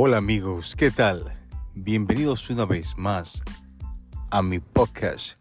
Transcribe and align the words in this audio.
Hola 0.00 0.18
amigos, 0.18 0.76
¿qué 0.76 0.92
tal? 0.92 1.24
Bienvenidos 1.74 2.50
una 2.50 2.64
vez 2.64 2.96
más 2.96 3.42
a 4.30 4.42
mi 4.42 4.60
podcast, 4.60 5.36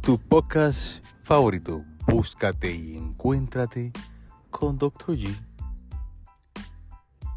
tu 0.00 0.18
podcast 0.18 1.04
favorito. 1.22 1.84
Búscate 2.04 2.74
y 2.74 2.96
encuéntrate 2.96 3.92
con 4.50 4.78
Dr. 4.78 5.16
G. 5.16 5.32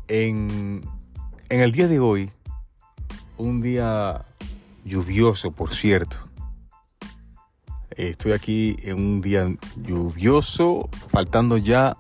En, 0.08 0.82
en 1.50 1.62
el 1.62 1.72
día 1.74 1.88
de 1.88 2.00
hoy, 2.00 2.32
un 3.38 3.62
día 3.62 4.26
lluvioso, 4.84 5.52
por 5.52 5.76
cierto. 5.76 6.18
Estoy 7.92 8.32
aquí 8.32 8.78
en 8.82 8.96
un 8.96 9.22
día 9.22 9.48
lluvioso, 9.76 10.90
faltando 11.08 11.58
ya 11.58 11.98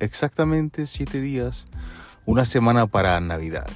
exactamente 0.00 0.88
siete 0.88 1.20
días, 1.20 1.66
una 2.26 2.44
semana 2.44 2.88
para 2.88 3.20
Navidad. 3.20 3.70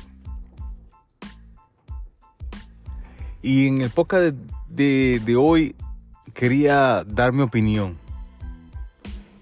Y 3.44 3.66
en 3.66 3.82
el 3.82 3.90
podcast 3.90 4.34
de, 4.70 5.36
hoy 5.38 5.76
quería 6.32 7.04
dar 7.04 7.34
mi 7.34 7.42
opinión 7.42 7.98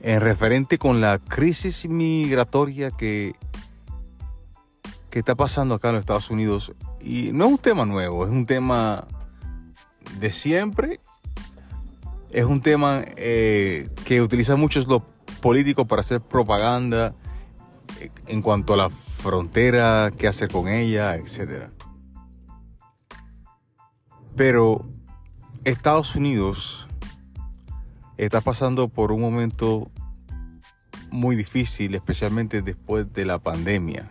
en 0.00 0.20
referente 0.20 0.76
con 0.76 1.00
la 1.00 1.20
crisis 1.20 1.88
migratoria 1.88 2.90
que, 2.90 3.36
que 5.08 5.20
está 5.20 5.36
pasando 5.36 5.76
acá 5.76 5.90
en 5.90 5.94
los 5.94 6.00
Estados 6.00 6.30
Unidos. 6.30 6.72
Y 7.00 7.30
no 7.32 7.44
es 7.44 7.50
un 7.52 7.58
tema 7.58 7.86
nuevo, 7.86 8.26
es 8.26 8.32
un 8.32 8.44
tema 8.44 9.06
de 10.18 10.32
siempre. 10.32 10.98
Es 12.30 12.44
un 12.44 12.60
tema 12.60 13.04
eh, 13.16 13.88
que 14.04 14.20
utilizan 14.20 14.58
muchos 14.58 14.88
los 14.88 15.02
políticos 15.40 15.86
para 15.86 16.00
hacer 16.00 16.20
propaganda 16.20 17.14
eh, 18.00 18.10
en 18.26 18.42
cuanto 18.42 18.74
a 18.74 18.78
la 18.78 18.90
frontera, 18.90 20.10
qué 20.18 20.26
hacer 20.26 20.50
con 20.50 20.66
ella, 20.66 21.14
etcétera. 21.14 21.70
Pero 24.36 24.84
Estados 25.64 26.16
Unidos 26.16 26.86
está 28.16 28.40
pasando 28.40 28.88
por 28.88 29.12
un 29.12 29.20
momento 29.20 29.90
muy 31.10 31.36
difícil, 31.36 31.94
especialmente 31.94 32.62
después 32.62 33.12
de 33.12 33.24
la 33.24 33.38
pandemia. 33.38 34.10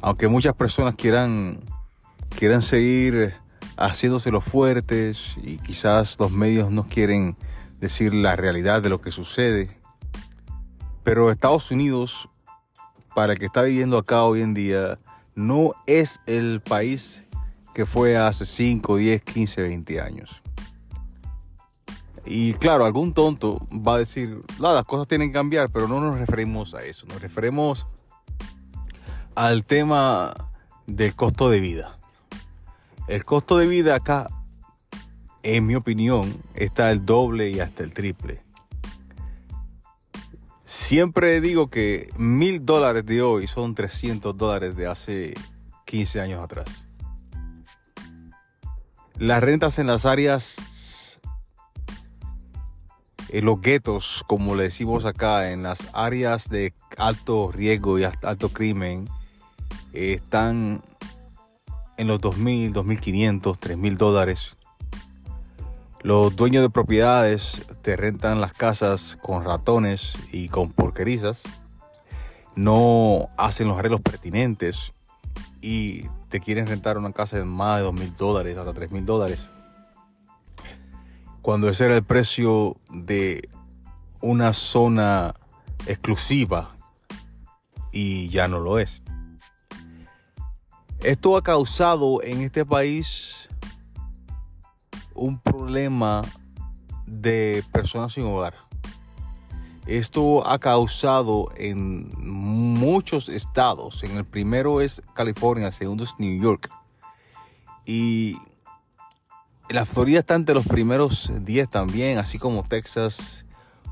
Aunque 0.00 0.28
muchas 0.28 0.54
personas 0.54 0.94
quieran, 0.94 1.60
quieran 2.36 2.62
seguir 2.62 3.34
haciéndose 3.76 4.30
los 4.30 4.44
fuertes 4.44 5.36
y 5.42 5.58
quizás 5.58 6.16
los 6.18 6.30
medios 6.30 6.70
no 6.70 6.84
quieren 6.84 7.36
decir 7.80 8.14
la 8.14 8.36
realidad 8.36 8.82
de 8.82 8.88
lo 8.88 9.00
que 9.00 9.10
sucede. 9.10 9.76
Pero 11.02 11.30
Estados 11.30 11.70
Unidos, 11.70 12.28
para 13.14 13.32
el 13.32 13.38
que 13.38 13.46
está 13.46 13.62
viviendo 13.62 13.98
acá 13.98 14.22
hoy 14.22 14.42
en 14.42 14.54
día, 14.54 14.98
no 15.34 15.72
es 15.86 16.20
el 16.26 16.60
país 16.60 17.24
que 17.78 17.86
fue 17.86 18.16
hace 18.16 18.44
5, 18.44 18.96
10, 18.96 19.22
15, 19.22 19.62
20 19.62 20.00
años. 20.00 20.42
Y 22.26 22.54
claro, 22.54 22.84
algún 22.84 23.14
tonto 23.14 23.60
va 23.70 23.94
a 23.94 23.98
decir, 23.98 24.42
las 24.58 24.84
cosas 24.84 25.06
tienen 25.06 25.28
que 25.28 25.34
cambiar, 25.34 25.70
pero 25.70 25.86
no 25.86 26.00
nos 26.00 26.18
referimos 26.18 26.74
a 26.74 26.82
eso, 26.82 27.06
nos 27.06 27.22
referimos 27.22 27.86
al 29.36 29.62
tema 29.62 30.34
del 30.88 31.14
costo 31.14 31.50
de 31.50 31.60
vida. 31.60 31.96
El 33.06 33.24
costo 33.24 33.58
de 33.58 33.68
vida 33.68 33.94
acá, 33.94 34.28
en 35.44 35.64
mi 35.64 35.76
opinión, 35.76 36.34
está 36.54 36.90
el 36.90 37.06
doble 37.06 37.48
y 37.50 37.60
hasta 37.60 37.84
el 37.84 37.92
triple. 37.92 38.42
Siempre 40.64 41.40
digo 41.40 41.70
que 41.70 42.10
mil 42.18 42.66
dólares 42.66 43.06
de 43.06 43.22
hoy 43.22 43.46
son 43.46 43.76
300 43.76 44.36
dólares 44.36 44.74
de 44.74 44.88
hace 44.88 45.34
15 45.84 46.20
años 46.20 46.42
atrás. 46.42 46.87
Las 49.18 49.42
rentas 49.42 49.80
en 49.80 49.88
las 49.88 50.06
áreas, 50.06 51.18
en 53.30 53.44
los 53.44 53.60
guetos, 53.60 54.24
como 54.28 54.54
le 54.54 54.62
decimos 54.62 55.06
acá, 55.06 55.50
en 55.50 55.64
las 55.64 55.80
áreas 55.92 56.48
de 56.48 56.72
alto 56.98 57.50
riesgo 57.50 57.98
y 57.98 58.04
alto 58.04 58.50
crimen, 58.50 59.08
están 59.92 60.84
en 61.96 62.06
los 62.06 62.20
2.000, 62.20 62.72
2.500, 62.72 63.58
3.000 63.58 63.96
dólares. 63.96 64.56
Los 66.00 66.36
dueños 66.36 66.62
de 66.62 66.70
propiedades 66.70 67.66
te 67.82 67.96
rentan 67.96 68.40
las 68.40 68.52
casas 68.52 69.18
con 69.20 69.44
ratones 69.44 70.16
y 70.30 70.48
con 70.48 70.70
porquerizas. 70.70 71.42
No 72.54 73.30
hacen 73.36 73.66
los 73.66 73.78
arreglos 73.78 74.00
pertinentes 74.00 74.92
y 75.60 76.04
te 76.28 76.40
quieren 76.40 76.66
rentar 76.66 76.98
una 76.98 77.12
casa 77.12 77.36
de 77.36 77.44
más 77.44 77.78
de 77.78 77.84
dos 77.84 77.94
mil 77.94 78.14
dólares, 78.16 78.56
hasta 78.56 78.74
tres 78.74 78.90
mil 78.90 79.04
dólares. 79.04 79.50
Cuando 81.42 81.68
ese 81.68 81.86
era 81.86 81.96
el 81.96 82.04
precio 82.04 82.76
de 82.90 83.48
una 84.20 84.52
zona 84.52 85.34
exclusiva 85.86 86.76
y 87.92 88.28
ya 88.28 88.48
no 88.48 88.60
lo 88.60 88.78
es. 88.78 89.02
Esto 91.00 91.36
ha 91.36 91.42
causado 91.42 92.22
en 92.22 92.42
este 92.42 92.66
país 92.66 93.48
un 95.14 95.38
problema 95.38 96.22
de 97.06 97.64
personas 97.72 98.12
sin 98.12 98.24
hogar. 98.24 98.67
Esto 99.88 100.46
ha 100.46 100.58
causado 100.58 101.48
en 101.56 102.12
muchos 102.18 103.30
estados. 103.30 104.04
En 104.04 104.18
el 104.18 104.26
primero 104.26 104.82
es 104.82 105.00
California, 105.14 105.68
el 105.68 105.72
segundo 105.72 106.04
es 106.04 106.14
New 106.18 106.42
York. 106.42 106.68
Y 107.86 108.36
la 109.70 109.86
Florida 109.86 110.18
está 110.18 110.34
entre 110.34 110.54
los 110.54 110.66
primeros 110.66 111.32
10 111.40 111.70
también, 111.70 112.18
así 112.18 112.38
como 112.38 112.64
Texas, 112.64 113.46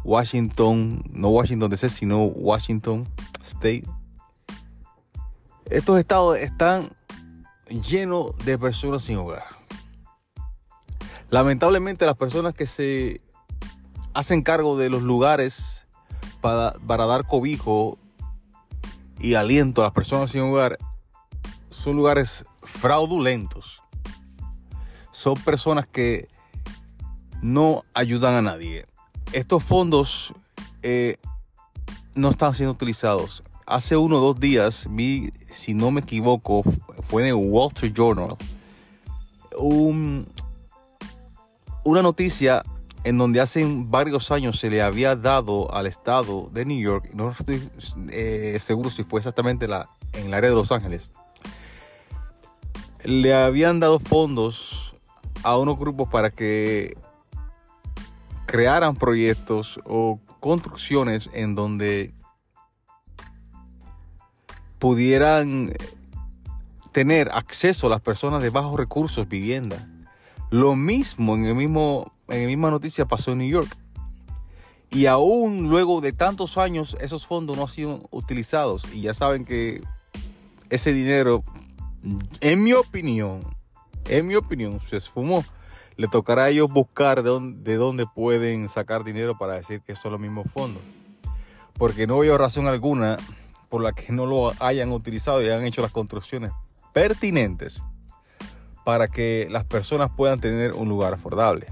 Washington, 0.04 1.02
no 1.14 1.30
Washington 1.30 1.70
DC, 1.70 1.88
sino 1.88 2.24
Washington 2.24 3.08
State. 3.42 3.84
Estos 5.64 5.98
estados 5.98 6.38
están 6.38 6.90
llenos 7.70 8.36
de 8.44 8.58
personas 8.58 9.00
sin 9.00 9.16
hogar. 9.16 9.46
Lamentablemente 11.30 12.04
las 12.04 12.18
personas 12.18 12.54
que 12.54 12.66
se 12.66 13.22
hacen 14.12 14.42
cargo 14.42 14.76
de 14.76 14.90
los 14.90 15.02
lugares 15.02 15.75
para, 16.86 17.06
dar 17.06 17.26
cobijo 17.26 17.98
y 19.18 19.34
aliento 19.34 19.80
a 19.80 19.86
las 19.86 19.92
personas 19.92 20.30
sin 20.30 20.42
hogar 20.42 20.78
son 21.70 21.96
lugares 21.96 22.44
fraudulentos. 22.62 23.82
Son 25.12 25.34
personas 25.34 25.86
que 25.86 26.28
no 27.42 27.82
ayudan 27.94 28.34
a 28.34 28.42
nadie. 28.42 28.86
Estos 29.32 29.64
fondos 29.64 30.32
eh, 30.82 31.16
no 32.14 32.30
están 32.30 32.54
siendo 32.54 32.72
utilizados. 32.72 33.42
Hace 33.66 33.96
uno 33.96 34.18
o 34.18 34.20
dos 34.20 34.38
días 34.38 34.86
vi, 34.90 35.32
si 35.50 35.74
no 35.74 35.90
me 35.90 36.02
equivoco, 36.02 36.62
fue 37.02 37.22
en 37.22 37.28
el 37.28 37.34
Wall 37.34 37.68
Street 37.68 37.92
Journal, 37.92 38.36
una 39.58 40.26
noticia 42.02 42.62
en 43.06 43.18
donde 43.18 43.40
hace 43.40 43.64
varios 43.64 44.32
años 44.32 44.58
se 44.58 44.68
le 44.68 44.82
había 44.82 45.14
dado 45.14 45.72
al 45.72 45.86
estado 45.86 46.50
de 46.52 46.64
New 46.64 46.80
York, 46.80 47.10
no 47.14 47.30
estoy 47.30 47.62
eh, 48.10 48.58
seguro 48.60 48.90
si 48.90 49.04
fue 49.04 49.20
exactamente 49.20 49.66
en 49.66 50.26
el 50.26 50.34
área 50.34 50.50
de 50.50 50.56
Los 50.56 50.72
Ángeles, 50.72 51.12
le 53.04 53.32
habían 53.32 53.78
dado 53.78 54.00
fondos 54.00 54.96
a 55.44 55.56
unos 55.56 55.78
grupos 55.78 56.08
para 56.08 56.30
que 56.30 56.96
crearan 58.44 58.96
proyectos 58.96 59.78
o 59.84 60.18
construcciones 60.40 61.30
en 61.32 61.54
donde 61.54 62.12
pudieran 64.80 65.74
tener 66.90 67.30
acceso 67.32 67.86
a 67.86 67.90
las 67.90 68.00
personas 68.00 68.42
de 68.42 68.50
bajos 68.50 68.76
recursos 68.76 69.28
vivienda. 69.28 69.88
Lo 70.50 70.74
mismo 70.74 71.36
en 71.36 71.46
el 71.46 71.54
mismo 71.54 72.15
en 72.28 72.42
la 72.42 72.46
misma 72.46 72.70
noticia 72.70 73.06
pasó 73.06 73.32
en 73.32 73.38
New 73.38 73.48
York. 73.48 73.76
Y 74.90 75.06
aún 75.06 75.68
luego 75.68 76.00
de 76.00 76.12
tantos 76.12 76.58
años 76.58 76.96
esos 77.00 77.26
fondos 77.26 77.56
no 77.56 77.64
han 77.64 77.68
sido 77.68 78.02
utilizados. 78.10 78.84
Y 78.92 79.02
ya 79.02 79.14
saben 79.14 79.44
que 79.44 79.82
ese 80.70 80.92
dinero, 80.92 81.44
en 82.40 82.62
mi 82.62 82.72
opinión, 82.72 83.42
en 84.08 84.26
mi 84.26 84.36
opinión, 84.36 84.80
se 84.80 84.96
esfumó. 84.96 85.44
Le 85.96 86.08
tocará 86.08 86.44
a 86.44 86.48
ellos 86.50 86.70
buscar 86.70 87.22
de 87.22 87.30
dónde, 87.30 87.70
de 87.70 87.76
dónde 87.76 88.06
pueden 88.06 88.68
sacar 88.68 89.02
dinero 89.02 89.38
para 89.38 89.54
decir 89.54 89.80
que 89.80 89.96
son 89.96 90.12
los 90.12 90.20
mismos 90.20 90.46
fondos. 90.52 90.82
Porque 91.78 92.06
no 92.06 92.18
veo 92.18 92.36
razón 92.38 92.66
alguna 92.66 93.16
por 93.68 93.82
la 93.82 93.92
que 93.92 94.12
no 94.12 94.26
lo 94.26 94.52
hayan 94.60 94.92
utilizado 94.92 95.42
y 95.42 95.46
hayan 95.46 95.64
hecho 95.64 95.82
las 95.82 95.90
construcciones 95.90 96.52
pertinentes 96.92 97.80
para 98.84 99.08
que 99.08 99.48
las 99.50 99.64
personas 99.64 100.10
puedan 100.16 100.38
tener 100.38 100.72
un 100.72 100.88
lugar 100.88 101.12
afordable. 101.14 101.66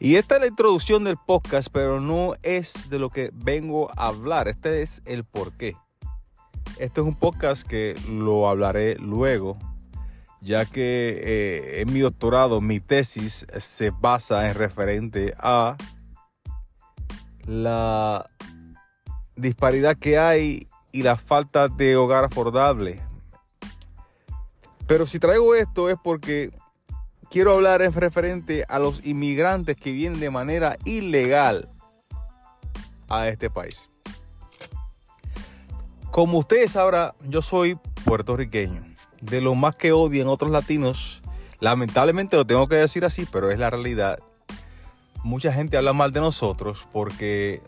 Y 0.00 0.14
esta 0.14 0.36
es 0.36 0.42
la 0.42 0.46
introducción 0.46 1.02
del 1.02 1.16
podcast, 1.16 1.68
pero 1.72 2.00
no 2.00 2.34
es 2.44 2.88
de 2.88 3.00
lo 3.00 3.10
que 3.10 3.30
vengo 3.34 3.90
a 3.96 4.06
hablar. 4.06 4.46
Este 4.46 4.82
es 4.82 5.02
el 5.06 5.24
por 5.24 5.52
qué. 5.56 5.74
Este 6.78 7.00
es 7.00 7.06
un 7.06 7.14
podcast 7.14 7.66
que 7.66 7.96
lo 8.08 8.48
hablaré 8.48 8.94
luego, 8.94 9.58
ya 10.40 10.66
que 10.66 11.20
eh, 11.20 11.80
en 11.80 11.92
mi 11.92 11.98
doctorado, 11.98 12.60
mi 12.60 12.78
tesis 12.78 13.44
se 13.56 13.90
basa 13.90 14.48
en 14.48 14.54
referente 14.54 15.34
a 15.36 15.76
la 17.44 18.30
disparidad 19.34 19.96
que 19.96 20.16
hay 20.16 20.68
y 20.92 21.02
la 21.02 21.16
falta 21.16 21.66
de 21.66 21.96
hogar 21.96 22.22
afordable. 22.24 23.00
Pero 24.86 25.06
si 25.06 25.18
traigo 25.18 25.56
esto 25.56 25.90
es 25.90 25.96
porque 26.02 26.52
quiero 27.30 27.54
hablar 27.54 27.82
en 27.82 27.92
referente 27.92 28.64
a 28.68 28.78
los 28.78 29.04
inmigrantes 29.04 29.76
que 29.76 29.92
vienen 29.92 30.20
de 30.20 30.30
manera 30.30 30.76
ilegal 30.84 31.68
a 33.08 33.28
este 33.28 33.50
país. 33.50 33.78
Como 36.10 36.38
ustedes 36.38 36.72
sabrán, 36.72 37.12
yo 37.28 37.42
soy 37.42 37.78
puertorriqueño. 38.04 38.82
De 39.20 39.40
lo 39.40 39.54
más 39.54 39.76
que 39.76 39.92
odian 39.92 40.28
otros 40.28 40.50
latinos, 40.50 41.22
lamentablemente 41.60 42.36
lo 42.36 42.46
tengo 42.46 42.68
que 42.68 42.76
decir 42.76 43.04
así, 43.04 43.26
pero 43.30 43.50
es 43.50 43.58
la 43.58 43.70
realidad. 43.70 44.18
Mucha 45.22 45.52
gente 45.52 45.76
habla 45.76 45.92
mal 45.92 46.12
de 46.12 46.20
nosotros 46.20 46.86
porque 46.92 47.62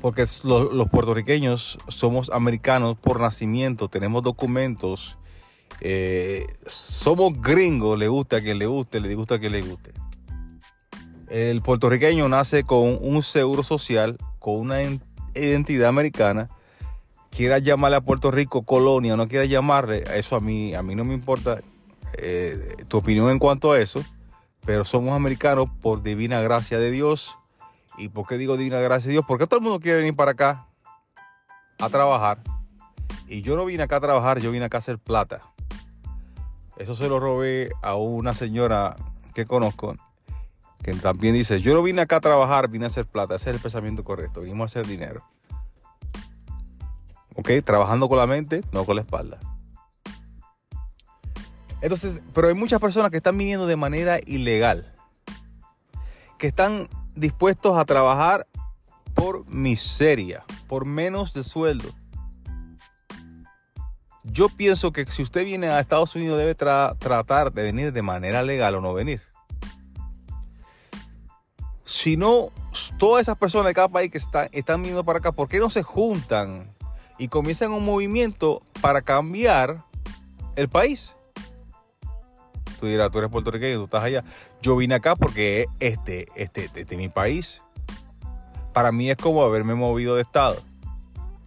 porque 0.00 0.24
los, 0.44 0.88
puertorriqueños 0.88 1.78
somos 1.88 2.30
americanos 2.30 2.98
por 2.98 3.20
nacimiento, 3.20 3.88
tenemos 3.88 4.22
documentos, 4.22 5.18
eh, 5.80 6.46
somos 6.66 7.40
gringos, 7.40 7.98
le 7.98 8.08
gusta 8.08 8.38
a 8.38 8.40
quien 8.40 8.58
le 8.58 8.66
guste, 8.66 9.00
le 9.00 9.14
gusta 9.14 9.36
a 9.36 9.38
quien 9.38 9.52
le 9.52 9.62
guste. 9.62 9.92
El 11.28 11.60
puertorriqueño 11.62 12.28
nace 12.28 12.64
con 12.64 12.98
un 13.00 13.22
seguro 13.22 13.62
social, 13.62 14.16
con 14.38 14.56
una 14.56 14.82
identidad 15.34 15.88
americana. 15.88 16.48
Quiera 17.30 17.58
llamarle 17.58 17.96
a 17.96 18.00
Puerto 18.00 18.30
Rico 18.30 18.62
colonia 18.62 19.14
o 19.14 19.16
no 19.16 19.28
quiera 19.28 19.44
llamarle, 19.44 20.04
eso 20.14 20.36
a 20.36 20.40
mí, 20.40 20.74
a 20.74 20.82
mí 20.82 20.94
no 20.94 21.04
me 21.04 21.14
importa 21.14 21.60
eh, 22.14 22.76
tu 22.88 22.98
opinión 22.98 23.30
en 23.30 23.38
cuanto 23.38 23.72
a 23.72 23.80
eso, 23.80 24.02
pero 24.64 24.84
somos 24.84 25.14
americanos 25.14 25.68
por 25.82 26.02
divina 26.02 26.40
gracia 26.40 26.78
de 26.78 26.90
Dios 26.90 27.36
¿Y 27.98 28.08
por 28.08 28.26
qué 28.26 28.36
digo 28.36 28.56
divina 28.56 28.80
gracia 28.80 29.08
de 29.08 29.12
Dios? 29.12 29.24
Porque 29.26 29.46
todo 29.46 29.58
el 29.58 29.64
mundo 29.64 29.80
quiere 29.80 29.98
venir 29.98 30.14
para 30.14 30.32
acá 30.32 30.66
a 31.78 31.88
trabajar. 31.88 32.38
Y 33.26 33.42
yo 33.42 33.56
no 33.56 33.64
vine 33.64 33.82
acá 33.82 33.96
a 33.96 34.00
trabajar, 34.00 34.38
yo 34.40 34.50
vine 34.50 34.66
acá 34.66 34.78
a 34.78 34.80
hacer 34.80 34.98
plata. 34.98 35.42
Eso 36.76 36.94
se 36.94 37.08
lo 37.08 37.18
robé 37.18 37.70
a 37.82 37.94
una 37.94 38.34
señora 38.34 38.96
que 39.34 39.46
conozco, 39.46 39.96
que 40.82 40.92
también 40.94 41.34
dice, 41.34 41.60
yo 41.60 41.74
no 41.74 41.82
vine 41.82 42.02
acá 42.02 42.16
a 42.16 42.20
trabajar, 42.20 42.68
vine 42.68 42.84
a 42.84 42.88
hacer 42.88 43.06
plata. 43.06 43.34
Ese 43.34 43.50
es 43.50 43.56
el 43.56 43.62
pensamiento 43.62 44.04
correcto, 44.04 44.42
vinimos 44.42 44.64
a 44.64 44.66
hacer 44.66 44.86
dinero. 44.86 45.24
¿Ok? 47.34 47.50
Trabajando 47.64 48.08
con 48.08 48.18
la 48.18 48.26
mente, 48.26 48.62
no 48.72 48.84
con 48.84 48.96
la 48.96 49.02
espalda. 49.02 49.38
Entonces, 51.80 52.22
pero 52.34 52.48
hay 52.48 52.54
muchas 52.54 52.80
personas 52.80 53.10
que 53.10 53.18
están 53.18 53.36
viniendo 53.36 53.66
de 53.66 53.76
manera 53.76 54.18
ilegal. 54.24 54.92
Que 56.38 56.46
están 56.46 56.88
dispuestos 57.14 57.78
a 57.78 57.84
trabajar 57.84 58.46
por 59.14 59.48
miseria, 59.48 60.44
por 60.68 60.84
menos 60.84 61.32
de 61.32 61.42
sueldo. 61.42 61.88
Yo 64.32 64.48
pienso 64.48 64.92
que 64.92 65.06
si 65.06 65.22
usted 65.22 65.44
viene 65.44 65.68
a 65.68 65.80
Estados 65.80 66.14
Unidos 66.16 66.38
debe 66.38 66.54
tratar 66.54 67.52
de 67.52 67.62
venir 67.62 67.92
de 67.92 68.02
manera 68.02 68.42
legal 68.42 68.74
o 68.74 68.80
no 68.80 68.92
venir. 68.92 69.22
Si 71.84 72.16
no, 72.16 72.48
todas 72.98 73.22
esas 73.22 73.38
personas 73.38 73.68
de 73.68 73.74
cada 73.74 73.88
país 73.88 74.10
que 74.10 74.18
están, 74.18 74.48
están 74.52 74.82
viniendo 74.82 75.04
para 75.04 75.20
acá, 75.20 75.32
¿por 75.32 75.48
qué 75.48 75.58
no 75.58 75.70
se 75.70 75.82
juntan 75.82 76.74
y 77.18 77.28
comienzan 77.28 77.70
un 77.70 77.84
movimiento 77.84 78.62
para 78.80 79.02
cambiar 79.02 79.84
el 80.56 80.68
país? 80.68 81.14
Tú 82.80 82.86
dirás, 82.86 83.10
tú 83.10 83.18
eres 83.18 83.30
puertorriqueño, 83.30 83.78
tú 83.78 83.84
estás 83.84 84.02
allá. 84.02 84.24
Yo 84.60 84.76
vine 84.76 84.96
acá 84.96 85.16
porque 85.16 85.66
este, 85.80 86.26
este, 86.34 86.64
este, 86.64 86.80
este, 86.80 86.96
mi 86.96 87.08
país. 87.08 87.62
Para 88.72 88.92
mí 88.92 89.08
es 89.08 89.16
como 89.16 89.42
haberme 89.42 89.74
movido 89.74 90.16
de 90.16 90.22
estado. 90.22 90.56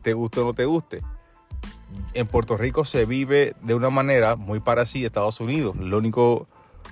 Te 0.02 0.14
guste 0.14 0.40
o 0.40 0.46
no 0.46 0.54
te 0.54 0.66
guste. 0.66 1.02
En 2.14 2.28
Puerto 2.28 2.58
Rico 2.58 2.86
se 2.86 3.06
vive 3.06 3.56
de 3.62 3.76
una 3.76 3.90
manera 3.90 4.36
muy 4.36 4.60
parecida 4.60 5.06
a 5.06 5.08
Estados 5.08 5.40
Unidos. 5.40 5.76
Lo 5.78 5.98
único 5.98 6.48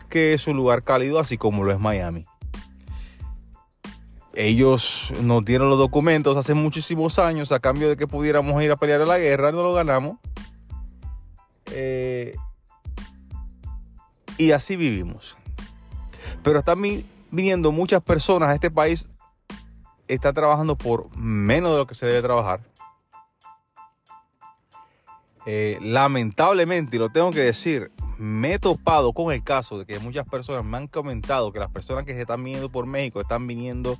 que 0.09 0.33
es 0.33 0.47
un 0.47 0.57
lugar 0.57 0.83
cálido, 0.83 1.19
así 1.19 1.37
como 1.37 1.63
lo 1.63 1.71
es 1.71 1.79
Miami. 1.79 2.25
Ellos 4.33 5.11
nos 5.21 5.43
dieron 5.43 5.69
los 5.69 5.79
documentos 5.79 6.37
hace 6.37 6.53
muchísimos 6.53 7.17
años 7.17 7.51
a 7.51 7.59
cambio 7.59 7.89
de 7.89 7.97
que 7.97 8.07
pudiéramos 8.07 8.61
ir 8.61 8.71
a 8.71 8.75
pelear 8.75 9.01
a 9.01 9.05
la 9.05 9.17
guerra, 9.17 9.51
no 9.51 9.63
lo 9.63 9.73
ganamos. 9.73 10.17
Eh, 11.71 12.35
y 14.37 14.51
así 14.51 14.75
vivimos. 14.75 15.35
Pero 16.43 16.59
están 16.59 16.81
viniendo 17.31 17.71
muchas 17.71 18.03
personas 18.03 18.49
a 18.49 18.53
este 18.53 18.69
país, 18.69 19.09
están 20.07 20.35
trabajando 20.35 20.77
por 20.77 21.15
menos 21.17 21.71
de 21.71 21.77
lo 21.77 21.87
que 21.87 21.95
se 21.95 22.05
debe 22.05 22.21
trabajar. 22.21 22.61
Eh, 25.49 25.77
lamentablemente, 25.79 26.97
y 26.97 26.99
lo 26.99 27.07
tengo 27.07 27.31
que 27.31 27.39
decir, 27.39 27.89
me 28.17 28.55
he 28.55 28.59
topado 28.59 29.13
con 29.13 29.31
el 29.31 29.45
caso 29.45 29.79
de 29.79 29.85
que 29.85 29.97
muchas 29.97 30.27
personas 30.27 30.65
me 30.65 30.75
han 30.75 30.87
comentado 30.87 31.53
que 31.53 31.59
las 31.59 31.71
personas 31.71 32.03
que 32.03 32.13
se 32.13 32.19
están 32.19 32.43
viniendo 32.43 32.69
por 32.69 32.85
México 32.85 33.21
están 33.21 33.47
viniendo, 33.47 33.97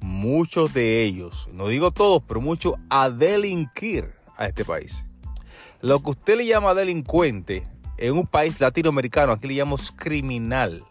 muchos 0.00 0.74
de 0.74 1.04
ellos, 1.04 1.48
no 1.52 1.68
digo 1.68 1.92
todos, 1.92 2.20
pero 2.26 2.40
muchos, 2.40 2.74
a 2.90 3.10
delinquir 3.10 4.12
a 4.36 4.46
este 4.46 4.64
país. 4.64 5.04
Lo 5.82 6.02
que 6.02 6.10
usted 6.10 6.36
le 6.36 6.46
llama 6.46 6.74
delincuente 6.74 7.64
en 7.96 8.14
un 8.14 8.26
país 8.26 8.60
latinoamericano, 8.60 9.30
aquí 9.30 9.46
le 9.46 9.54
llamamos 9.54 9.92
criminal. 9.92 10.84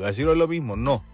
Va 0.00 0.06
a 0.06 0.08
decirlo 0.08 0.34
lo 0.34 0.48
mismo, 0.48 0.74
no. 0.74 1.04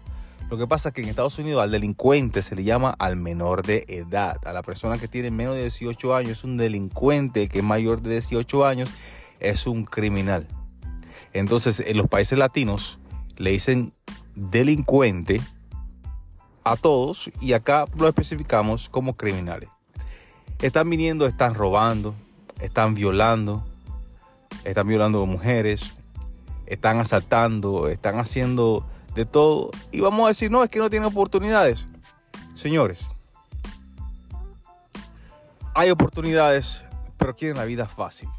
Lo 0.49 0.57
que 0.57 0.67
pasa 0.67 0.89
es 0.89 0.95
que 0.95 1.01
en 1.01 1.07
Estados 1.07 1.39
Unidos 1.39 1.63
al 1.63 1.71
delincuente 1.71 2.41
se 2.41 2.55
le 2.55 2.63
llama 2.63 2.95
al 2.99 3.15
menor 3.15 3.65
de 3.65 3.85
edad. 3.87 4.37
A 4.45 4.51
la 4.51 4.63
persona 4.63 4.97
que 4.97 5.07
tiene 5.07 5.31
menos 5.31 5.55
de 5.55 5.61
18 5.61 6.15
años 6.15 6.31
es 6.31 6.43
un 6.43 6.57
delincuente, 6.57 7.47
que 7.47 7.59
es 7.59 7.63
mayor 7.63 8.01
de 8.01 8.11
18 8.11 8.65
años 8.65 8.89
es 9.39 9.67
un 9.67 9.85
criminal. 9.85 10.47
Entonces 11.33 11.81
en 11.85 11.97
los 11.97 12.07
países 12.07 12.37
latinos 12.37 12.99
le 13.37 13.51
dicen 13.51 13.93
delincuente 14.35 15.41
a 16.63 16.75
todos 16.75 17.31
y 17.41 17.53
acá 17.53 17.85
lo 17.97 18.07
especificamos 18.07 18.89
como 18.89 19.15
criminales. 19.15 19.69
Están 20.61 20.89
viniendo, 20.89 21.25
están 21.25 21.55
robando, 21.55 22.13
están 22.59 22.93
violando, 22.93 23.65
están 24.63 24.87
violando 24.87 25.25
mujeres, 25.25 25.93
están 26.67 26.99
asaltando, 26.99 27.87
están 27.87 28.19
haciendo 28.19 28.85
de 29.13 29.25
todo. 29.25 29.71
Y 29.91 29.99
vamos 29.99 30.25
a 30.25 30.27
decir, 30.29 30.51
no, 30.51 30.63
es 30.63 30.69
que 30.69 30.79
no 30.79 30.89
tienen 30.89 31.07
oportunidades. 31.07 31.85
Señores, 32.55 33.05
hay 35.73 35.89
oportunidades, 35.89 36.83
pero 37.17 37.35
quieren 37.35 37.57
la 37.57 37.65
vida 37.65 37.87
fácil. 37.87 38.29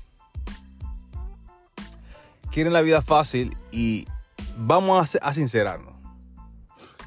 Quieren 2.50 2.73
la 2.73 2.83
vida 2.83 3.00
fácil 3.00 3.57
y 3.71 4.07
vamos 4.57 5.17
a, 5.21 5.33
sincerarnos. 5.33 5.95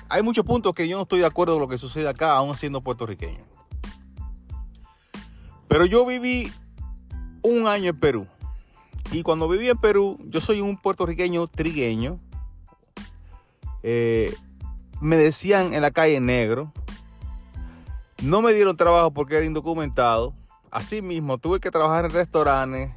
Hay 0.10 0.24
muchos 0.24 0.46
puntos 0.46 0.74
que 0.74 0.88
yo 0.88 0.98
no 0.98 1.04
estoy 1.04 1.20
de 1.20 1.26
acuerdo 1.26 1.54
con 1.54 1.62
lo 1.62 1.68
que 1.68 1.78
sucede 1.78 2.08
acá, 2.08 2.34
aún 2.34 2.56
siendo 2.56 2.82
puertorriqueño. 2.82 3.46
Pero 5.68 5.86
yo 5.86 6.06
viví 6.06 6.52
un 7.44 7.68
año 7.68 7.92
en 7.92 8.00
Perú. 8.00 8.28
Y 9.12 9.22
cuando 9.22 9.48
viví 9.48 9.70
en 9.70 9.78
Perú, 9.78 10.18
yo 10.26 10.42
soy 10.42 10.62
un 10.62 10.78
puertorriqueño 10.78 11.48
trigueño. 11.48 12.18
Eh, 13.88 14.34
me 15.00 15.16
decían 15.16 15.76
en 15.76 15.84
la 15.84 15.92
calle 15.92 16.20
negro. 16.20 16.74
No 18.24 18.42
me 18.42 18.52
dieron 18.52 18.76
trabajo 18.76 19.12
porque 19.12 19.36
era 19.36 19.46
indocumentado. 19.46 20.34
Asimismo, 20.72 21.38
tuve 21.38 21.60
que 21.60 21.70
trabajar 21.70 22.06
en 22.06 22.12
restaurantes 22.12 22.92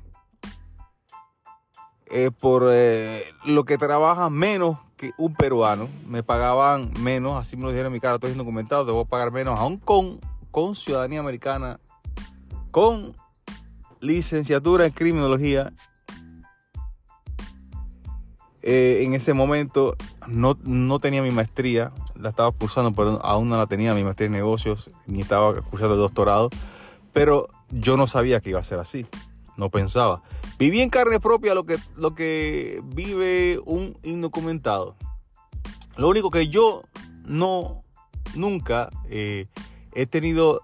eh, 2.07 2.31
por 2.31 2.69
eh, 2.71 3.23
lo 3.45 3.65
que 3.65 3.77
trabaja 3.77 4.31
menos 4.31 4.79
que 4.97 5.13
un 5.19 5.35
peruano. 5.35 5.91
Me 6.07 6.23
pagaban 6.23 6.91
menos, 7.03 7.39
así 7.39 7.59
me 7.59 7.65
lo 7.65 7.69
dijeron 7.69 7.89
en 7.89 7.93
mi 7.93 8.01
cara, 8.01 8.15
estoy 8.15 8.33
indocumentado, 8.33 8.87
debo 8.87 9.05
pagar 9.05 9.31
menos, 9.31 9.61
aún 9.61 9.77
con, 9.77 10.19
con 10.51 10.75
ciudadanía 10.75 11.21
americana, 11.21 11.81
con 12.71 13.15
licenciatura 14.01 14.87
en 14.87 14.93
criminología 14.93 15.71
eh, 18.71 19.03
en 19.03 19.15
ese 19.15 19.33
momento 19.33 19.97
no, 20.27 20.55
tenía 20.99 21.23
mi 21.23 21.31
maestría, 21.31 21.91
la 22.15 22.29
estaba 22.29 22.53
cursando, 22.53 22.93
pero 22.93 23.19
aún 23.25 23.49
no 23.49 23.57
la 23.57 23.67
tenía, 23.67 23.95
mi 23.95 24.05
maestría 24.05 24.27
en 24.27 24.33
negocios, 24.33 24.91
ni 25.07 25.23
estaba 25.23 25.59
cursando 25.63 25.95
el 25.95 26.01
doctorado, 26.01 26.51
pero 27.15 27.49
yo 27.71 27.97
no 27.97 28.07
sabía 28.07 28.41
que 28.41 28.51
iba 28.51 28.61
a 28.61 28.65
ser 28.65 28.79
así, 28.79 29.07
no 29.57 29.71
pensaba. 29.71 30.23
Viví 30.59 30.83
en 30.83 30.91
carne 30.91 31.19
propia 31.19 31.55
lo 31.55 31.65
que, 31.65 31.79
lo 31.97 32.15
que 32.15 32.83
vive 32.85 33.59
un 33.65 33.97
indocumentado. 34.03 34.97
Lo 35.97 36.11
único 36.11 36.31
que 36.31 36.49
yo 36.49 36.83
no, 37.25 37.85
nunca 38.35 38.91
eh, 39.09 39.47
he 39.95 40.05
tenido 40.05 40.61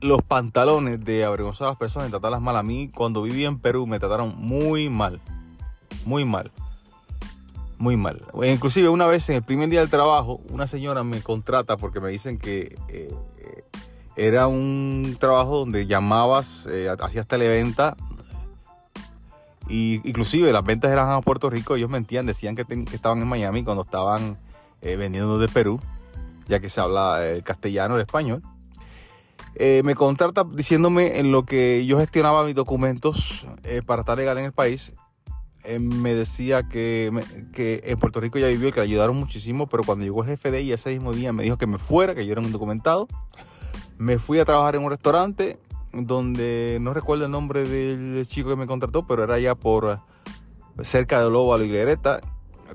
los 0.00 0.22
pantalones 0.22 1.04
de 1.04 1.26
avergonzar 1.26 1.66
a 1.66 1.70
las 1.72 1.78
personas 1.78 2.08
y 2.08 2.12
tratarlas 2.12 2.40
mal. 2.40 2.56
A 2.56 2.62
mí, 2.62 2.88
cuando 2.88 3.20
viví 3.20 3.44
en 3.44 3.58
Perú, 3.58 3.86
me 3.86 3.98
trataron 3.98 4.34
muy 4.38 4.88
mal. 4.88 5.20
Muy 6.06 6.24
mal. 6.24 6.50
Muy 7.80 7.96
mal. 7.96 8.22
Inclusive 8.44 8.90
una 8.90 9.06
vez 9.06 9.30
en 9.30 9.36
el 9.36 9.42
primer 9.42 9.70
día 9.70 9.80
del 9.80 9.88
trabajo, 9.88 10.42
una 10.50 10.66
señora 10.66 11.02
me 11.02 11.22
contrata 11.22 11.78
porque 11.78 11.98
me 11.98 12.10
dicen 12.10 12.38
que 12.38 12.76
eh, 12.88 13.14
era 14.16 14.46
un 14.48 15.16
trabajo 15.18 15.60
donde 15.60 15.86
llamabas, 15.86 16.68
eh, 16.70 16.94
hacías 17.00 17.26
televenta. 17.26 17.96
Y 19.66 20.06
inclusive 20.06 20.52
las 20.52 20.62
ventas 20.62 20.92
eran 20.92 21.10
a 21.10 21.22
Puerto 21.22 21.48
Rico. 21.48 21.74
Ellos 21.74 21.88
mentían, 21.88 22.26
decían 22.26 22.54
que, 22.54 22.66
estaban 22.92 23.22
en 23.22 23.28
Miami 23.28 23.64
cuando 23.64 23.82
estaban 23.82 24.36
eh, 24.82 24.96
vendiendo 24.96 25.38
de 25.38 25.48
Perú, 25.48 25.80
ya 26.48 26.60
que 26.60 26.68
se 26.68 26.82
habla 26.82 27.26
el 27.26 27.42
castellano, 27.42 27.94
el 27.94 28.02
español. 28.02 28.42
Eh, 29.54 29.80
me 29.84 29.94
contrata 29.94 30.44
diciéndome 30.44 31.18
en 31.18 31.32
lo 31.32 31.44
que 31.44 31.86
yo 31.86 31.98
gestionaba 31.98 32.44
mis 32.44 32.54
documentos 32.54 33.46
eh, 33.64 33.80
para 33.84 34.02
estar 34.02 34.18
legal 34.18 34.36
en 34.36 34.44
el 34.44 34.52
país. 34.52 34.92
Eh, 35.64 35.78
me 35.78 36.14
decía 36.14 36.68
que, 36.68 37.12
que, 37.52 37.82
en 37.84 37.98
Puerto 37.98 38.20
Rico 38.20 38.38
ya 38.38 38.46
vivió 38.46 38.68
y 38.68 38.72
que 38.72 38.80
le 38.80 38.86
ayudaron 38.86 39.16
muchísimo, 39.16 39.66
pero 39.66 39.84
cuando 39.84 40.04
llegó 40.04 40.24
el 40.24 40.38
ella 40.54 40.74
ese 40.74 40.90
mismo 40.90 41.12
día 41.12 41.32
me 41.32 41.42
dijo 41.42 41.58
que 41.58 41.66
me 41.66 41.78
fuera, 41.78 42.14
que 42.14 42.24
yo 42.26 42.32
era 42.32 42.40
un 42.40 42.52
documentado. 42.52 43.08
Me 43.98 44.18
fui 44.18 44.38
a 44.38 44.44
trabajar 44.44 44.76
en 44.76 44.84
un 44.84 44.90
restaurante 44.90 45.58
donde 45.92 46.78
no 46.80 46.94
recuerdo 46.94 47.26
el 47.26 47.30
nombre 47.30 47.68
del 47.68 48.26
chico 48.26 48.48
que 48.48 48.56
me 48.56 48.66
contrató, 48.66 49.06
pero 49.06 49.24
era 49.24 49.38
ya 49.38 49.54
por 49.54 50.00
cerca 50.82 51.22
de 51.22 51.30
Lobo 51.30 51.52
a 51.52 51.58
la 51.58 51.64
Iglereta. 51.64 52.20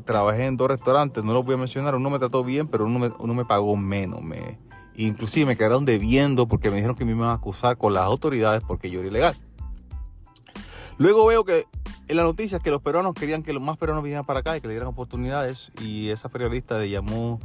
Trabajé 0.03 0.45
en 0.45 0.57
dos 0.57 0.69
restaurantes, 0.69 1.23
no 1.23 1.33
los 1.33 1.45
voy 1.45 1.55
a 1.55 1.57
mencionar. 1.57 1.95
Uno 1.95 2.09
me 2.09 2.19
trató 2.19 2.43
bien, 2.43 2.67
pero 2.67 2.85
uno 2.85 2.99
me, 2.99 3.11
uno 3.17 3.33
me 3.33 3.45
pagó 3.45 3.75
menos. 3.77 4.21
Me, 4.21 4.59
Inclusive 4.97 5.45
me 5.45 5.57
quedaron 5.57 5.83
debiendo 5.83 6.47
porque 6.47 6.69
me 6.69 6.77
dijeron 6.77 6.95
que 6.95 7.03
me 7.03 7.11
iban 7.11 7.29
a 7.29 7.33
acusar 7.33 7.77
con 7.77 7.93
las 7.93 8.03
autoridades 8.03 8.63
porque 8.65 8.89
yo 8.89 8.99
era 8.99 9.09
ilegal. 9.09 9.35
Luego 10.97 11.25
veo 11.25 11.43
que 11.43 11.65
en 12.07 12.17
la 12.17 12.23
noticia 12.23 12.59
que 12.59 12.71
los 12.71 12.81
peruanos 12.81 13.13
querían 13.13 13.43
que 13.43 13.51
los 13.53 13.61
más 13.61 13.77
peruanos 13.77 14.03
vinieran 14.03 14.25
para 14.25 14.39
acá 14.39 14.55
y 14.55 14.61
que 14.61 14.67
le 14.67 14.73
dieran 14.73 14.89
oportunidades 14.89 15.71
y 15.81 16.09
esa 16.09 16.29
periodista 16.29 16.77
le 16.79 16.89
llamó, 16.89 17.39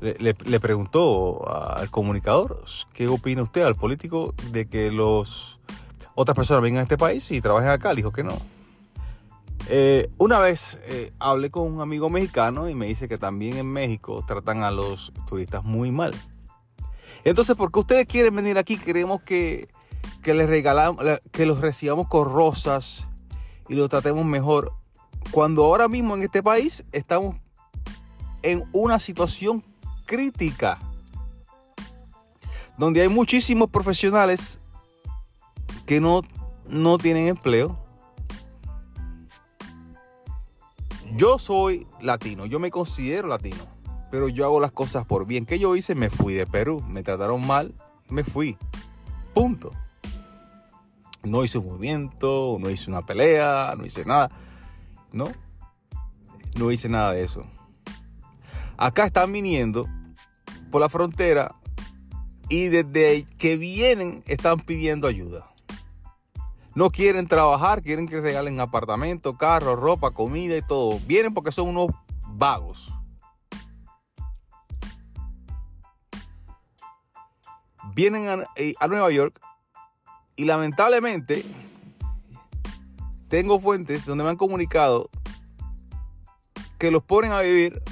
le, 0.00 0.60
preguntó 0.60 1.48
al 1.48 1.90
comunicador, 1.90 2.64
¿qué 2.92 3.08
opina 3.08 3.42
usted 3.42 3.62
al 3.62 3.74
político 3.74 4.34
de 4.52 4.66
que 4.66 4.90
los 4.90 5.60
otras 6.14 6.34
personas 6.34 6.62
vengan 6.62 6.80
a 6.80 6.82
este 6.84 6.96
país 6.96 7.30
y 7.30 7.40
trabajen 7.40 7.70
acá? 7.70 7.90
Le 7.90 7.96
dijo 7.96 8.12
que 8.12 8.22
no. 8.22 8.36
Eh, 9.68 10.10
una 10.18 10.38
vez 10.38 10.78
eh, 10.84 11.12
hablé 11.18 11.50
con 11.50 11.72
un 11.72 11.80
amigo 11.80 12.10
mexicano 12.10 12.68
y 12.68 12.74
me 12.74 12.86
dice 12.86 13.08
que 13.08 13.16
también 13.16 13.56
en 13.56 13.66
México 13.66 14.22
tratan 14.26 14.62
a 14.62 14.70
los 14.70 15.12
turistas 15.26 15.64
muy 15.64 15.90
mal. 15.90 16.14
Entonces, 17.24 17.56
¿por 17.56 17.72
qué 17.72 17.78
ustedes 17.80 18.06
quieren 18.06 18.36
venir 18.36 18.58
aquí? 18.58 18.76
Queremos 18.76 19.22
que, 19.22 19.68
les 20.24 20.48
regalamos, 20.48 21.02
que 21.32 21.46
los 21.46 21.60
recibamos 21.60 22.06
con 22.08 22.28
rosas 22.28 23.08
y 23.68 23.74
los 23.74 23.88
tratemos 23.88 24.24
mejor. 24.24 24.72
Cuando 25.30 25.64
ahora 25.64 25.88
mismo 25.88 26.14
en 26.14 26.22
este 26.22 26.42
país 26.42 26.84
estamos 26.92 27.36
en 28.42 28.64
una 28.72 28.98
situación 28.98 29.62
crítica. 30.06 30.78
Donde 32.76 33.02
hay 33.02 33.08
muchísimos 33.08 33.70
profesionales 33.70 34.60
que 35.86 36.00
no, 36.00 36.22
no 36.68 36.98
tienen 36.98 37.28
empleo. 37.28 37.78
Yo 41.16 41.38
soy 41.38 41.86
latino, 42.00 42.46
yo 42.46 42.58
me 42.58 42.70
considero 42.70 43.28
latino 43.28 43.74
pero 44.14 44.28
yo 44.28 44.44
hago 44.44 44.60
las 44.60 44.70
cosas 44.70 45.04
por 45.04 45.26
bien. 45.26 45.44
¿Qué 45.44 45.58
yo 45.58 45.74
hice? 45.74 45.96
Me 45.96 46.08
fui 46.08 46.34
de 46.34 46.46
Perú. 46.46 46.84
Me 46.86 47.02
trataron 47.02 47.44
mal, 47.44 47.74
me 48.08 48.22
fui. 48.22 48.56
Punto. 49.34 49.72
No 51.24 51.42
hice 51.44 51.58
un 51.58 51.66
movimiento, 51.66 52.58
no 52.60 52.70
hice 52.70 52.90
una 52.90 53.04
pelea, 53.04 53.74
no 53.76 53.86
hice 53.86 54.04
nada. 54.04 54.30
No, 55.12 55.26
no 56.56 56.70
hice 56.70 56.88
nada 56.88 57.12
de 57.12 57.24
eso. 57.24 57.46
Acá 58.76 59.06
están 59.06 59.32
viniendo 59.32 59.86
por 60.70 60.80
la 60.80 60.88
frontera 60.88 61.54
y 62.48 62.66
desde 62.66 63.24
que 63.38 63.56
vienen 63.56 64.22
están 64.26 64.60
pidiendo 64.60 65.06
ayuda. 65.06 65.50
No 66.74 66.90
quieren 66.90 67.28
trabajar, 67.28 67.82
quieren 67.82 68.06
que 68.06 68.20
regalen 68.20 68.60
apartamento, 68.60 69.38
carro, 69.38 69.76
ropa, 69.76 70.10
comida 70.10 70.56
y 70.56 70.62
todo. 70.62 70.98
Vienen 71.06 71.32
porque 71.32 71.52
son 71.52 71.68
unos 71.68 71.88
vagos. 72.28 72.92
vienen 77.94 78.44
eh, 78.56 78.74
a, 78.80 78.88
Nueva 78.88 79.10
York 79.10 79.40
y 80.36 80.44
lamentablemente 80.44 81.44
tengo 83.28 83.58
fuentes 83.58 84.06
donde 84.06 84.24
me 84.24 84.30
han 84.30 84.36
comunicado 84.36 85.10
que 86.78 86.90
los 86.90 87.02
ponen 87.02 87.32
a 87.32 87.40
vivir 87.40 87.82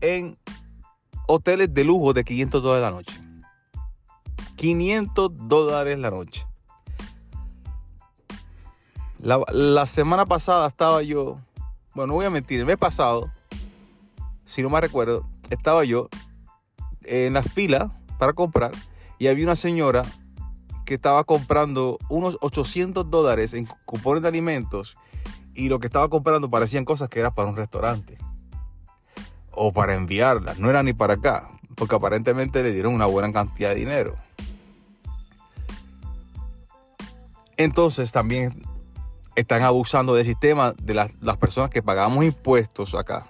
en 0.00 0.38
hoteles 1.26 1.72
de 1.72 1.84
lujo 1.84 2.12
de 2.12 2.24
500 2.24 2.62
dólares 2.62 2.82
la 2.82 2.90
noche. 2.90 3.20
500 4.56 5.30
dólares 5.48 5.98
la 5.98 6.10
noche. 6.10 6.46
La, 9.18 9.86
semana 9.86 10.26
pasada 10.26 10.68
estaba 10.68 11.02
yo, 11.02 11.38
bueno, 11.94 12.08
no 12.08 12.14
voy 12.14 12.26
a 12.26 12.30
mentir, 12.30 12.60
el 12.60 12.66
mes 12.66 12.76
pasado, 12.76 13.32
si 14.44 14.62
no 14.62 14.68
me 14.68 14.78
recuerdo, 14.82 15.26
estaba 15.48 15.84
yo 15.84 16.10
en 17.04 17.32
la 17.32 17.42
fila 17.42 17.90
para 18.18 18.34
comprar 18.34 18.72
y 19.18 19.28
había 19.28 19.44
una 19.44 19.56
señora 19.56 20.02
que 20.84 20.94
estaba 20.94 21.24
comprando 21.24 21.98
unos 22.08 22.38
800 22.40 23.10
dólares 23.10 23.54
en 23.54 23.66
cupones 23.84 24.22
de 24.22 24.28
alimentos 24.28 24.96
y 25.54 25.68
lo 25.68 25.78
que 25.78 25.86
estaba 25.86 26.08
comprando 26.08 26.50
parecían 26.50 26.84
cosas 26.84 27.08
que 27.08 27.20
era 27.20 27.30
para 27.30 27.48
un 27.48 27.56
restaurante 27.56 28.18
o 29.50 29.72
para 29.72 29.94
enviarlas, 29.94 30.58
no 30.58 30.68
era 30.68 30.82
ni 30.82 30.92
para 30.92 31.14
acá, 31.14 31.48
porque 31.76 31.94
aparentemente 31.94 32.62
le 32.62 32.72
dieron 32.72 32.92
una 32.92 33.06
buena 33.06 33.32
cantidad 33.32 33.70
de 33.70 33.76
dinero. 33.76 34.16
Entonces 37.56 38.10
también 38.10 38.64
están 39.36 39.62
abusando 39.62 40.14
del 40.14 40.26
sistema 40.26 40.74
de 40.82 40.94
las, 40.94 41.22
las 41.22 41.36
personas 41.36 41.70
que 41.70 41.82
pagamos 41.82 42.24
impuestos 42.24 42.94
acá. 42.94 43.26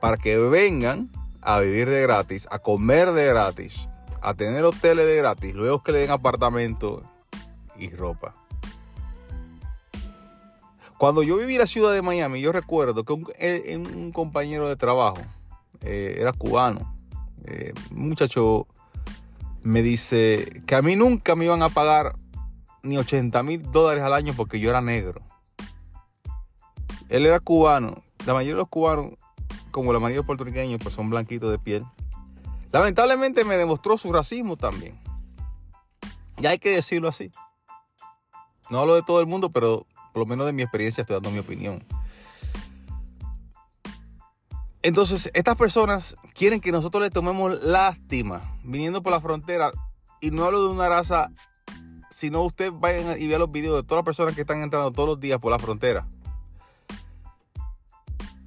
Para 0.00 0.16
que 0.16 0.36
vengan 0.36 1.10
a 1.40 1.58
vivir 1.60 1.88
de 1.88 2.02
gratis, 2.02 2.46
a 2.50 2.60
comer 2.60 3.12
de 3.12 3.26
gratis, 3.26 3.88
a 4.22 4.34
tener 4.34 4.64
hoteles 4.64 5.06
de 5.06 5.16
gratis, 5.16 5.54
luego 5.54 5.82
que 5.82 5.92
le 5.92 5.98
den 5.98 6.10
apartamento 6.10 7.02
y 7.78 7.90
ropa. 7.90 8.34
Cuando 10.96 11.22
yo 11.22 11.36
viví 11.36 11.54
en 11.54 11.60
la 11.60 11.66
ciudad 11.66 11.92
de 11.92 12.00
Miami, 12.00 12.40
yo 12.40 12.52
recuerdo 12.52 13.04
que 13.04 13.12
un, 13.12 13.26
eh, 13.38 14.10
compañero 14.12 14.68
de 14.68 14.76
trabajo, 14.76 15.18
eh, 15.80 16.16
era 16.20 16.32
cubano, 16.32 16.94
eh, 17.44 17.72
un 17.90 18.08
muchacho 18.10 18.68
me 19.64 19.82
dice 19.82 20.62
que 20.66 20.74
a 20.76 20.82
mí 20.82 20.94
nunca 20.94 21.34
me 21.34 21.44
iban 21.44 21.62
a 21.62 21.68
pagar 21.68 22.14
ni 22.82 22.96
80 22.96 23.42
mil 23.42 23.70
dólares 23.70 24.02
al 24.04 24.14
año 24.14 24.32
porque 24.36 24.60
yo 24.60 24.70
era 24.70 24.80
negro. 24.80 25.22
Él 27.08 27.26
era 27.26 27.40
cubano. 27.40 28.02
La 28.26 28.34
mayoría 28.34 28.54
de 28.54 28.58
los 28.58 28.68
cubanos 28.68 29.14
como 29.72 29.92
la 29.92 29.98
mayoría 29.98 30.20
de 30.20 30.26
puertorriqueños, 30.26 30.80
pues 30.80 30.94
son 30.94 31.10
blanquitos 31.10 31.50
de 31.50 31.58
piel. 31.58 31.84
Lamentablemente 32.72 33.44
me 33.44 33.56
demostró 33.56 33.98
su 33.98 34.12
racismo 34.12 34.56
también. 34.56 34.98
Y 36.38 36.46
hay 36.46 36.58
que 36.58 36.70
decirlo 36.70 37.08
así. 37.08 37.30
No 38.70 38.80
hablo 38.80 38.94
de 38.94 39.02
todo 39.02 39.20
el 39.20 39.26
mundo, 39.26 39.50
pero 39.50 39.86
por 40.12 40.20
lo 40.20 40.26
menos 40.26 40.46
de 40.46 40.52
mi 40.52 40.62
experiencia 40.62 41.02
estoy 41.02 41.14
dando 41.14 41.30
mi 41.30 41.38
opinión. 41.38 41.84
Entonces, 44.82 45.30
estas 45.34 45.56
personas 45.56 46.16
quieren 46.34 46.60
que 46.60 46.72
nosotros 46.72 47.02
le 47.02 47.10
tomemos 47.10 47.62
lástima 47.62 48.40
viniendo 48.64 49.02
por 49.02 49.12
la 49.12 49.20
frontera. 49.20 49.70
Y 50.20 50.30
no 50.30 50.44
hablo 50.44 50.66
de 50.66 50.74
una 50.74 50.88
raza, 50.88 51.30
sino 52.10 52.42
usted 52.42 52.72
vayan 52.72 53.20
y 53.20 53.26
vea 53.26 53.38
los 53.38 53.52
videos 53.52 53.76
de 53.76 53.82
todas 53.82 53.98
las 53.98 54.06
personas 54.06 54.34
que 54.34 54.40
están 54.40 54.62
entrando 54.62 54.90
todos 54.90 55.10
los 55.10 55.20
días 55.20 55.38
por 55.38 55.52
la 55.52 55.58
frontera 55.58 56.06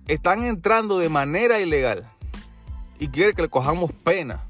están 0.07 0.43
entrando 0.43 0.99
de 0.99 1.09
manera 1.09 1.59
ilegal 1.59 2.09
y 2.99 3.09
quiere 3.09 3.33
que 3.33 3.41
le 3.41 3.49
cojamos 3.49 3.91
pena. 3.91 4.45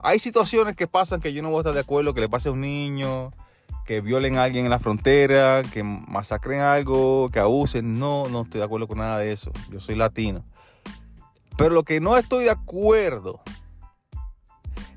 Hay 0.00 0.18
situaciones 0.18 0.74
que 0.74 0.86
pasan 0.86 1.20
que 1.20 1.32
yo 1.32 1.42
no 1.42 1.50
voy 1.50 1.58
a 1.58 1.60
estar 1.60 1.74
de 1.74 1.80
acuerdo, 1.80 2.14
que 2.14 2.20
le 2.20 2.28
pase 2.28 2.48
a 2.48 2.52
un 2.52 2.60
niño, 2.60 3.32
que 3.86 4.00
violen 4.00 4.36
a 4.36 4.44
alguien 4.44 4.64
en 4.64 4.70
la 4.70 4.78
frontera, 4.78 5.62
que 5.62 5.82
masacren 5.82 6.60
algo, 6.60 7.30
que 7.30 7.38
abusen. 7.38 7.98
No, 7.98 8.28
no 8.28 8.42
estoy 8.42 8.58
de 8.58 8.64
acuerdo 8.64 8.88
con 8.88 8.98
nada 8.98 9.18
de 9.18 9.32
eso. 9.32 9.52
Yo 9.70 9.80
soy 9.80 9.94
latino. 9.94 10.44
Pero 11.56 11.70
lo 11.70 11.84
que 11.84 12.00
no 12.00 12.16
estoy 12.16 12.44
de 12.44 12.50
acuerdo 12.50 13.40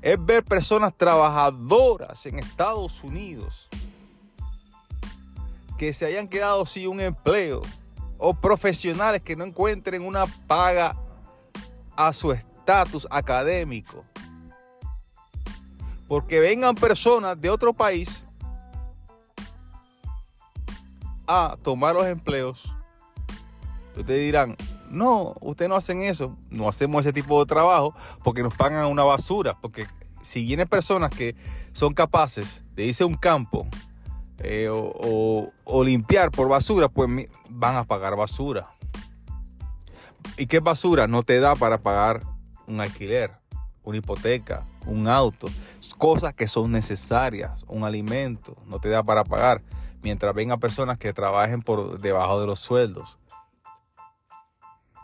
es 0.02 0.24
ver 0.24 0.44
personas 0.44 0.96
trabajadoras 0.96 2.26
en 2.26 2.38
Estados 2.38 3.04
Unidos 3.04 3.68
que 5.78 5.92
se 5.92 6.06
hayan 6.06 6.28
quedado 6.28 6.64
sin 6.64 6.88
un 6.88 7.00
empleo 7.00 7.62
o 8.18 8.34
profesionales 8.34 9.20
que 9.22 9.36
no 9.36 9.44
encuentren 9.44 10.02
una 10.02 10.24
paga 10.46 10.96
a 11.96 12.12
su 12.12 12.32
estatus 12.32 13.06
académico. 13.10 14.04
porque 16.08 16.38
vengan 16.38 16.76
personas 16.76 17.40
de 17.40 17.50
otro 17.50 17.72
país 17.72 18.22
a 21.26 21.56
tomar 21.62 21.94
los 21.94 22.06
empleos. 22.06 22.72
Ustedes 23.96 24.20
dirán, 24.20 24.56
no, 24.90 25.34
ustedes 25.40 25.68
no 25.68 25.76
hacen 25.76 26.02
eso, 26.02 26.36
no 26.50 26.68
hacemos 26.68 27.00
ese 27.00 27.12
tipo 27.12 27.40
de 27.40 27.46
trabajo 27.46 27.94
porque 28.22 28.42
nos 28.42 28.54
pagan 28.54 28.86
una 28.86 29.02
basura, 29.02 29.56
porque 29.60 29.86
si 30.22 30.44
vienen 30.44 30.68
personas 30.68 31.12
que 31.12 31.34
son 31.72 31.94
capaces 31.94 32.62
de 32.74 32.86
irse 32.86 33.04
a 33.04 33.06
un 33.06 33.14
campo 33.14 33.66
eh, 34.38 34.68
o, 34.70 35.50
limpiar 35.84 36.30
por 36.30 36.48
basura, 36.48 36.88
pues 36.88 37.08
van 37.48 37.76
a 37.76 37.84
pagar 37.84 38.16
basura. 38.16 38.75
¿Y 40.36 40.46
qué 40.46 40.60
basura? 40.60 41.06
No 41.06 41.22
te 41.22 41.40
da 41.40 41.54
para 41.54 41.78
pagar 41.78 42.22
un 42.66 42.80
alquiler, 42.80 43.32
una 43.82 43.98
hipoteca, 43.98 44.66
un 44.84 45.08
auto, 45.08 45.48
cosas 45.98 46.34
que 46.34 46.48
son 46.48 46.72
necesarias, 46.72 47.64
un 47.68 47.84
alimento, 47.84 48.56
no 48.66 48.78
te 48.78 48.88
da 48.88 49.02
para 49.02 49.24
pagar, 49.24 49.62
mientras 50.02 50.34
vengan 50.34 50.60
personas 50.60 50.98
que 50.98 51.12
trabajen 51.12 51.62
por 51.62 52.00
debajo 52.00 52.40
de 52.40 52.46
los 52.46 52.60
sueldos. 52.60 53.18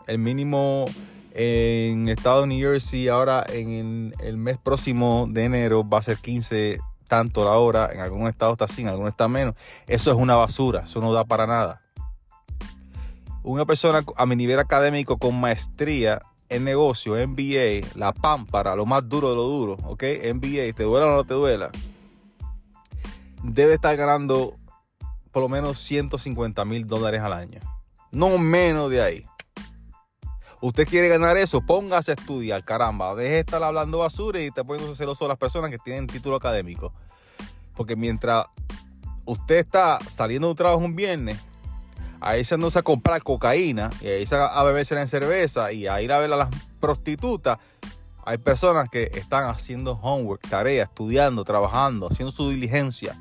El 0.07 0.19
mínimo 0.19 0.85
en 1.33 2.09
estado 2.09 2.41
de 2.41 2.47
New 2.47 2.59
Jersey 2.59 3.07
ahora 3.07 3.45
en 3.47 4.13
el 4.19 4.37
mes 4.37 4.57
próximo 4.57 5.27
de 5.29 5.45
enero 5.45 5.87
va 5.87 5.99
a 5.99 6.01
ser 6.03 6.17
15 6.17 6.79
tanto 7.07 7.45
la 7.45 7.51
hora, 7.51 7.89
en 7.93 7.99
algunos 7.99 8.29
estados 8.29 8.53
está 8.53 8.65
así, 8.65 8.81
en 8.81 8.87
algunos 8.87 9.11
está 9.11 9.27
menos. 9.27 9.55
Eso 9.85 10.11
es 10.11 10.17
una 10.17 10.35
basura, 10.35 10.81
eso 10.85 10.99
no 10.99 11.13
da 11.13 11.23
para 11.23 11.45
nada. 11.45 11.82
Una 13.43 13.65
persona 13.65 14.03
a 14.15 14.25
mi 14.25 14.35
nivel 14.35 14.59
académico 14.59 15.17
con 15.17 15.39
maestría 15.39 16.21
en 16.49 16.63
negocio, 16.63 17.15
MBA, 17.15 17.95
la 17.95 18.13
pámpara, 18.13 18.75
lo 18.75 18.85
más 18.85 19.07
duro 19.07 19.29
de 19.29 19.35
lo 19.35 19.43
duro, 19.43 19.73
¿ok? 19.83 20.03
MBA, 20.33 20.73
te 20.75 20.83
duela 20.83 21.07
o 21.07 21.15
no 21.17 21.23
te 21.23 21.33
duela, 21.33 21.71
debe 23.43 23.73
estar 23.73 23.95
ganando 23.97 24.55
por 25.31 25.41
lo 25.41 25.49
menos 25.49 25.79
150 25.79 26.63
mil 26.63 26.87
dólares 26.87 27.21
al 27.21 27.33
año. 27.33 27.59
No 28.11 28.37
menos 28.37 28.89
de 28.91 29.01
ahí. 29.01 29.25
Usted 30.61 30.87
quiere 30.87 31.09
ganar 31.09 31.35
eso, 31.35 31.59
póngase 31.61 32.11
a 32.11 32.13
estudiar, 32.13 32.63
caramba. 32.63 33.15
Deje 33.15 33.33
de 33.33 33.39
estar 33.39 33.61
hablando 33.61 33.97
basura 33.97 34.39
y 34.39 34.51
te 34.51 34.63
poniéndose 34.63 34.99
celoso 34.99 35.25
a 35.25 35.29
las 35.29 35.37
personas 35.37 35.69
que 35.71 35.77
tienen 35.79 36.07
título 36.07 36.37
académico. 36.37 36.93
Porque 37.75 37.97
mientras 37.97 38.45
usted 39.25 39.55
está 39.55 39.99
saliendo 40.07 40.47
de 40.47 40.51
un 40.51 40.57
trabajo 40.57 40.79
un 40.79 40.95
viernes, 40.95 41.37
ahí 42.23 42.43
se 42.43 42.55
anda 42.55 42.67
a 42.73 42.81
comprar 42.81 43.21
cocaína 43.21 43.89
y 44.01 44.07
ahí 44.07 44.25
se 44.25 44.35
a 44.35 44.63
beberse 44.63 44.99
en 44.99 45.07
cerveza 45.07 45.71
y 45.71 45.87
a 45.87 46.01
ir 46.01 46.11
a 46.11 46.17
ver 46.17 46.31
a 46.31 46.37
las 46.37 46.49
prostitutas, 46.79 47.59
hay 48.25 48.37
personas 48.37 48.89
que 48.89 49.11
están 49.13 49.49
haciendo 49.49 49.93
homework, 50.01 50.47
tareas, 50.47 50.87
estudiando, 50.87 51.43
trabajando, 51.43 52.07
haciendo 52.09 52.31
su 52.31 52.49
diligencia. 52.49 53.17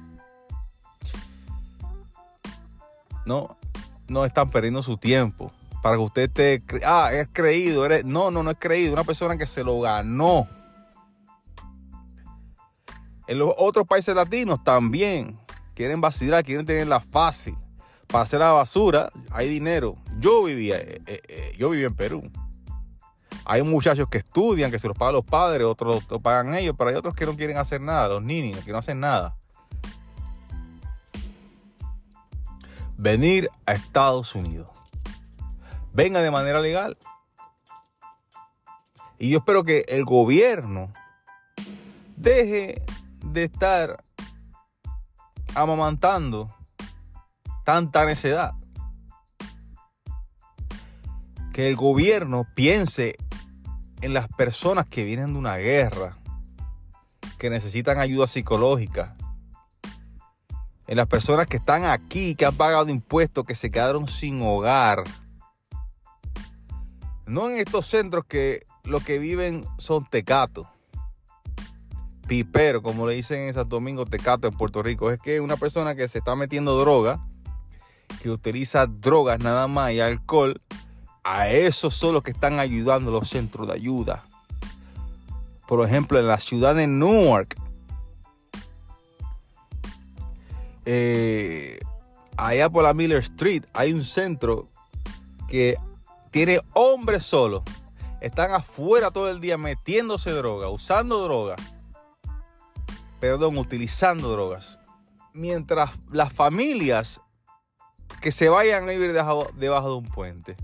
No, 3.26 3.56
no 4.08 4.24
están 4.24 4.50
perdiendo 4.50 4.82
su 4.82 4.96
tiempo 4.96 5.52
para 5.82 5.96
que 5.96 6.02
usted 6.02 6.22
esté, 6.22 6.62
ah, 6.84 7.10
es 7.12 7.28
creído, 7.32 7.88
no, 8.04 8.30
no, 8.30 8.42
no 8.44 8.50
es 8.52 8.56
creído, 8.58 8.92
una 8.92 9.04
persona 9.04 9.36
que 9.36 9.46
se 9.46 9.64
lo 9.64 9.80
ganó. 9.80 10.48
En 13.26 13.38
los 13.38 13.52
otros 13.56 13.86
países 13.86 14.14
latinos 14.14 14.62
también 14.62 15.38
quieren 15.74 16.00
vacilar, 16.00 16.44
quieren 16.44 16.64
tenerla 16.64 17.00
fácil. 17.00 17.56
Para 18.12 18.24
hacer 18.24 18.40
la 18.40 18.52
basura 18.52 19.08
hay 19.30 19.48
dinero. 19.48 19.96
Yo 20.18 20.44
vivía, 20.44 20.76
eh, 20.76 21.00
eh, 21.06 21.22
eh, 21.28 21.52
yo 21.58 21.70
vivía 21.70 21.86
en 21.86 21.94
Perú. 21.94 22.30
Hay 23.46 23.62
muchachos 23.62 24.06
que 24.10 24.18
estudian, 24.18 24.70
que 24.70 24.78
se 24.78 24.86
los 24.86 24.96
pagan 24.96 25.14
los 25.14 25.24
padres, 25.24 25.66
otros 25.66 26.06
lo 26.10 26.20
pagan 26.20 26.54
ellos, 26.54 26.74
pero 26.76 26.90
hay 26.90 26.96
otros 26.96 27.14
que 27.14 27.24
no 27.24 27.34
quieren 27.34 27.56
hacer 27.56 27.80
nada, 27.80 28.08
los 28.08 28.22
niños, 28.22 28.62
que 28.64 28.70
no 28.70 28.78
hacen 28.78 29.00
nada. 29.00 29.34
Venir 32.98 33.48
a 33.64 33.72
Estados 33.72 34.34
Unidos 34.34 34.68
venga 35.94 36.20
de 36.20 36.30
manera 36.30 36.60
legal. 36.60 36.98
Y 39.18 39.30
yo 39.30 39.38
espero 39.38 39.64
que 39.64 39.84
el 39.88 40.04
gobierno 40.04 40.92
deje 42.16 42.82
de 43.24 43.44
estar 43.44 44.04
amamantando 45.54 46.54
tanta 47.64 48.04
necedad. 48.04 48.52
Que 51.52 51.68
el 51.68 51.76
gobierno 51.76 52.46
piense 52.54 53.16
en 54.00 54.14
las 54.14 54.28
personas 54.28 54.86
que 54.86 55.04
vienen 55.04 55.32
de 55.32 55.38
una 55.38 55.56
guerra, 55.56 56.18
que 57.38 57.50
necesitan 57.50 57.98
ayuda 57.98 58.26
psicológica, 58.26 59.16
en 60.86 60.96
las 60.96 61.06
personas 61.06 61.46
que 61.46 61.58
están 61.58 61.84
aquí, 61.84 62.34
que 62.34 62.46
han 62.46 62.56
pagado 62.56 62.88
impuestos, 62.88 63.44
que 63.44 63.54
se 63.54 63.70
quedaron 63.70 64.08
sin 64.08 64.42
hogar 64.42 65.04
no 67.26 67.48
en 67.48 67.56
estos 67.56 67.86
centros 67.86 68.24
que 68.26 68.64
lo 68.84 69.00
que 69.00 69.18
viven 69.18 69.64
son 69.78 70.04
tecatos. 70.04 70.66
Pipero, 72.28 72.82
como 72.82 73.06
le 73.06 73.14
dicen 73.14 73.40
en 73.40 73.54
Santo 73.54 73.76
Domingo, 73.76 74.06
tecato 74.06 74.48
en 74.48 74.54
Puerto 74.54 74.82
Rico. 74.82 75.10
Es 75.10 75.20
que 75.20 75.40
una 75.40 75.56
persona 75.56 75.94
que 75.94 76.08
se 76.08 76.18
está 76.18 76.36
metiendo 76.36 76.78
droga, 76.78 77.24
que 78.20 78.30
utiliza 78.30 78.86
drogas 78.86 79.38
nada 79.40 79.66
más 79.68 79.92
y 79.92 80.00
alcohol, 80.00 80.60
a 81.24 81.48
esos 81.48 81.94
son 81.94 82.14
los 82.14 82.22
que 82.22 82.32
están 82.32 82.58
ayudando 82.58 83.10
los 83.10 83.28
centros 83.28 83.68
de 83.68 83.74
ayuda. 83.74 84.24
Por 85.66 85.86
ejemplo, 85.86 86.18
en 86.18 86.26
la 86.26 86.38
ciudad 86.38 86.74
de 86.74 86.86
Newark, 86.86 87.56
eh, 90.84 91.78
allá 92.36 92.68
por 92.68 92.82
la 92.82 92.92
Miller 92.92 93.18
Street, 93.18 93.64
hay 93.72 93.92
un 93.92 94.04
centro 94.04 94.68
que 95.48 95.76
tiene 96.30 96.60
hombres 96.72 97.24
solos. 97.24 97.62
Están 98.20 98.52
afuera 98.52 99.10
todo 99.10 99.30
el 99.30 99.40
día 99.40 99.56
metiéndose 99.58 100.30
droga, 100.30 100.68
usando 100.68 101.22
droga. 101.22 101.56
Perdón, 103.20 103.58
utilizando 103.58 104.30
drogas. 104.30 104.78
Mientras 105.32 105.90
las 106.10 106.32
familias 106.32 107.20
que 108.22 108.32
se 108.32 108.48
vayan 108.48 108.84
a 108.84 108.86
vivir 108.86 109.12
debajo 109.12 109.50
de 109.54 109.94
un 109.96 110.04
puente. 110.04 110.56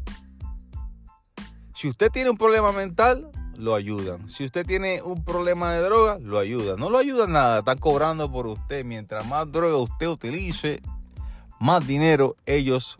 Si 1.74 1.88
usted 1.88 2.10
tiene 2.10 2.30
un 2.30 2.38
problema 2.38 2.72
mental, 2.72 3.30
lo 3.56 3.74
ayudan. 3.74 4.30
Si 4.30 4.44
usted 4.44 4.64
tiene 4.64 5.02
un 5.02 5.24
problema 5.24 5.72
de 5.74 5.82
droga, 5.82 6.18
lo 6.20 6.38
ayudan. 6.38 6.78
No 6.78 6.88
lo 6.88 6.98
ayudan 6.98 7.32
nada, 7.32 7.58
están 7.58 7.78
cobrando 7.78 8.30
por 8.30 8.46
usted. 8.46 8.84
Mientras 8.84 9.26
más 9.26 9.50
droga 9.50 9.76
usted 9.76 10.06
utilice, 10.06 10.80
más 11.58 11.84
dinero 11.84 12.36
ellos 12.46 12.96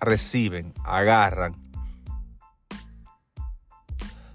reciben, 0.00 0.72
agarran. 0.84 1.56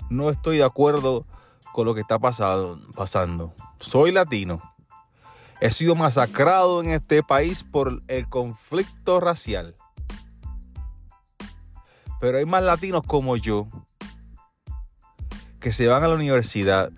No 0.10 0.30
estoy 0.30 0.58
de 0.58 0.66
acuerdo 0.66 1.26
con 1.72 1.86
lo 1.86 1.94
que 1.96 2.02
está 2.02 2.20
pasando. 2.20 3.54
Soy 3.80 4.12
latino. 4.12 4.62
He 5.62 5.72
sido 5.72 5.96
masacrado 5.96 6.82
en 6.82 6.90
este 6.90 7.22
país 7.22 7.64
por 7.64 8.02
el 8.08 8.28
conflicto 8.28 9.20
racial. 9.20 9.76
Pero 12.20 12.40
hay 12.40 12.46
más 12.46 12.64
latinos 12.64 13.04
como 13.06 13.38
yo 13.38 13.68
que 15.60 15.72
se 15.72 15.88
van 15.88 16.04
a 16.04 16.08
la 16.08 16.16
universidad, 16.16 16.92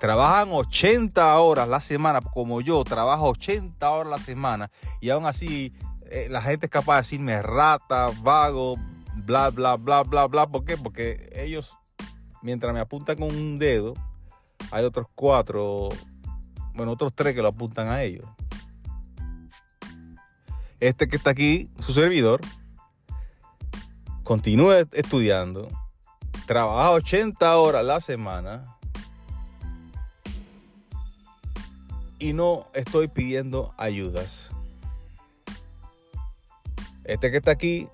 trabajan 0.00 0.48
80 0.50 1.38
horas 1.38 1.68
la 1.68 1.80
semana, 1.80 2.20
como 2.20 2.60
yo, 2.60 2.82
trabajo 2.82 3.28
80 3.28 3.88
horas 3.88 4.10
la 4.10 4.18
semana 4.18 4.70
y 5.00 5.10
aún 5.10 5.26
así 5.26 5.72
eh, 6.10 6.26
la 6.28 6.42
gente 6.42 6.66
es 6.66 6.70
capaz 6.70 6.96
de 6.96 7.02
decirme 7.02 7.40
rata, 7.42 8.10
vago, 8.22 8.74
bla, 9.14 9.50
bla, 9.50 9.76
bla, 9.76 10.02
bla, 10.02 10.26
bla. 10.26 10.46
¿Por 10.48 10.64
qué? 10.64 10.76
Porque 10.76 11.30
ellos, 11.32 11.76
mientras 12.42 12.74
me 12.74 12.80
apuntan 12.80 13.16
con 13.16 13.28
un 13.28 13.58
dedo, 13.58 13.94
hay 14.72 14.84
otros 14.84 15.06
cuatro, 15.14 15.90
bueno, 16.74 16.92
otros 16.92 17.12
tres 17.14 17.34
que 17.34 17.42
lo 17.42 17.48
apuntan 17.48 17.88
a 17.88 18.02
ellos. 18.02 18.26
Este 20.80 21.08
que 21.08 21.16
está 21.16 21.30
aquí, 21.30 21.70
su 21.80 21.92
servidor, 21.92 22.40
continúa 24.22 24.80
estudiando, 24.92 25.68
trabaja 26.46 26.90
80 26.90 27.56
horas 27.56 27.84
la 27.84 28.00
semana 28.00 28.76
y 32.18 32.32
no 32.32 32.66
estoy 32.74 33.08
pidiendo 33.08 33.74
ayudas. 33.76 34.50
Este 37.04 37.30
que 37.30 37.36
está 37.36 37.50
aquí 37.50 37.88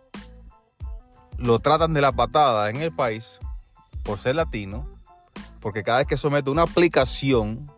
lo 1.36 1.58
tratan 1.58 1.94
de 1.94 2.00
la 2.00 2.12
patada 2.12 2.70
en 2.70 2.76
el 2.76 2.92
país 2.92 3.40
por 4.04 4.18
ser 4.18 4.36
latino, 4.36 4.86
porque 5.60 5.82
cada 5.82 5.98
vez 5.98 6.06
que 6.06 6.16
somete 6.16 6.50
una 6.50 6.62
aplicación, 6.62 7.70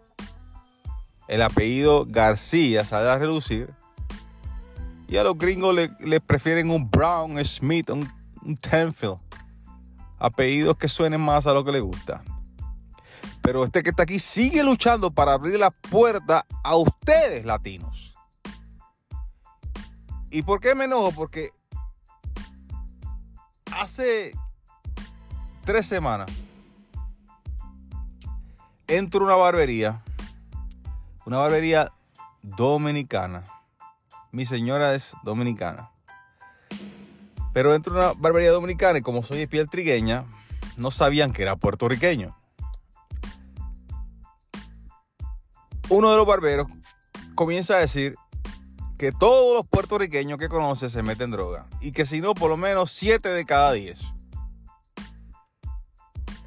el 1.29 1.43
apellido 1.43 2.05
García 2.07 2.85
sale 2.85 3.11
a 3.11 3.19
reducir. 3.19 3.73
Y 5.09 5.17
a 5.17 5.25
los 5.25 5.37
gringos 5.37 5.75
le, 5.75 6.21
prefieren 6.21 6.71
un 6.71 6.91
Brown, 6.91 7.43
Smith, 7.45 7.91
un, 7.91 8.11
un 8.43 8.57
Tenfield. 8.57 9.19
Apellidos 10.19 10.77
que 10.77 10.89
suenen 10.89 11.21
más 11.21 11.47
a 11.47 11.53
lo 11.53 11.65
que 11.65 11.73
les 11.73 11.83
gusta. 11.83 12.23
Pero 13.43 13.65
este 13.65 13.83
que 13.83 13.91
está 13.91 14.05
aquí 14.05 14.19
sigue 14.19 14.63
luchando 14.63 15.11
para 15.11 15.33
abrir 15.35 15.59
la 15.59 15.71
puerta 15.71 16.47
a 16.63 16.77
ustedes 16.77 17.45
latinos. 17.45 18.15
¿Y 20.31 20.43
por 20.43 20.61
qué 20.61 20.75
me 20.75 20.85
enojo? 20.85 21.13
Porque 21.13 21.51
hace 23.71 24.33
tres 25.65 25.87
semanas 25.87 26.31
entro 28.87 29.25
una 29.25 29.35
barbería, 29.35 30.03
una 31.25 31.39
barbería 31.39 31.93
dominicana. 32.43 33.45
Mi 34.33 34.47
señora 34.47 34.95
es 34.95 35.15
dominicana. 35.23 35.91
Pero 37.53 37.75
entro 37.75 37.95
a 37.95 38.13
una 38.13 38.21
barbería 38.21 38.51
dominicana 38.51 38.99
y 38.99 39.03
como 39.03 39.23
soy 39.23 39.39
de 39.39 39.49
piel 39.49 39.69
trigueña, 39.69 40.25
no 40.77 40.91
sabían 40.91 41.33
que 41.33 41.43
era 41.43 41.57
puertorriqueño. 41.57 42.37
Uno 45.89 46.11
de 46.11 46.17
los 46.17 46.27
barberos 46.27 46.67
comienza 47.35 47.75
a 47.75 47.79
decir 47.79 48.15
que 48.99 49.13
todos 49.13 49.57
los 49.57 49.67
puertorriqueños 49.67 50.39
que 50.39 50.49
conoce 50.49 50.89
se 50.89 51.03
meten 51.03 51.31
droga 51.31 51.67
y 51.81 51.93
que 51.93 52.07
si 52.07 52.21
no, 52.21 52.35
por 52.35 52.49
lo 52.49 52.57
menos 52.57 52.91
7 52.93 53.29
de 53.29 53.45
cada 53.45 53.73
10. 53.73 54.01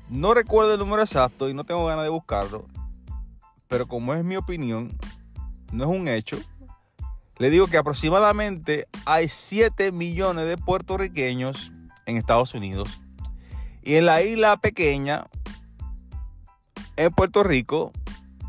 No 0.09 0.33
recuerdo 0.33 0.73
el 0.73 0.79
número 0.79 1.01
exacto 1.01 1.49
y 1.49 1.53
no 1.53 1.63
tengo 1.63 1.85
ganas 1.85 2.05
de 2.05 2.09
buscarlo, 2.09 2.65
pero 3.67 3.87
como 3.87 4.13
es 4.13 4.23
mi 4.23 4.35
opinión, 4.35 4.97
no 5.71 5.83
es 5.83 5.89
un 5.89 6.07
hecho. 6.07 6.37
Le 7.37 7.49
digo 7.49 7.67
que 7.67 7.77
aproximadamente 7.77 8.87
hay 9.05 9.27
7 9.27 9.91
millones 9.91 10.47
de 10.47 10.57
puertorriqueños 10.57 11.71
en 12.05 12.17
Estados 12.17 12.53
Unidos 12.53 13.01
y 13.85 13.95
en 13.95 14.07
la 14.07 14.23
isla 14.23 14.57
pequeña, 14.57 15.27
en 16.97 17.13
Puerto 17.13 17.43
Rico, 17.43 17.91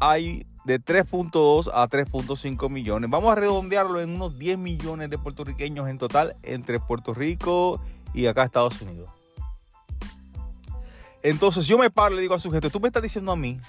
hay 0.01 0.47
de 0.65 0.81
3.2 0.81 1.71
a 1.75 1.87
3.5 1.87 2.71
millones. 2.71 3.11
Vamos 3.11 3.31
a 3.31 3.35
redondearlo 3.35 4.01
en 4.01 4.11
unos 4.11 4.39
10 4.39 4.57
millones 4.57 5.11
de 5.11 5.19
puertorriqueños 5.19 5.89
en 5.91 5.99
total 5.99 6.37
entre 6.43 6.81
Puerto 6.81 7.13
Rico 7.13 7.83
y 8.15 8.27
acá 8.27 8.45
Estados 8.45 8.81
Unidos. 8.81 9.11
Entonces 11.23 11.67
yo 11.67 11.77
me 11.77 11.91
paro 11.91 12.15
y 12.15 12.17
le 12.17 12.23
digo 12.23 12.33
al 12.33 12.41
sujeto, 12.41 12.71
tú 12.71 12.81
me 12.81 12.89
estás 12.89 13.03
diciendo 13.03 13.31
a 13.33 13.37
mí 13.37 13.61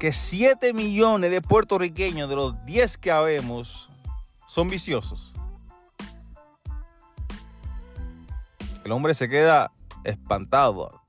que 0.00 0.14
7 0.14 0.72
millones 0.72 1.30
de 1.30 1.42
puertorriqueños 1.42 2.26
de 2.26 2.34
los 2.34 2.64
10 2.64 2.96
que 2.96 3.12
habemos 3.12 3.90
son 4.46 4.70
viciosos. 4.70 5.34
El 8.82 8.92
hombre 8.92 9.12
se 9.12 9.28
queda 9.28 9.70
espantado. 10.02 11.02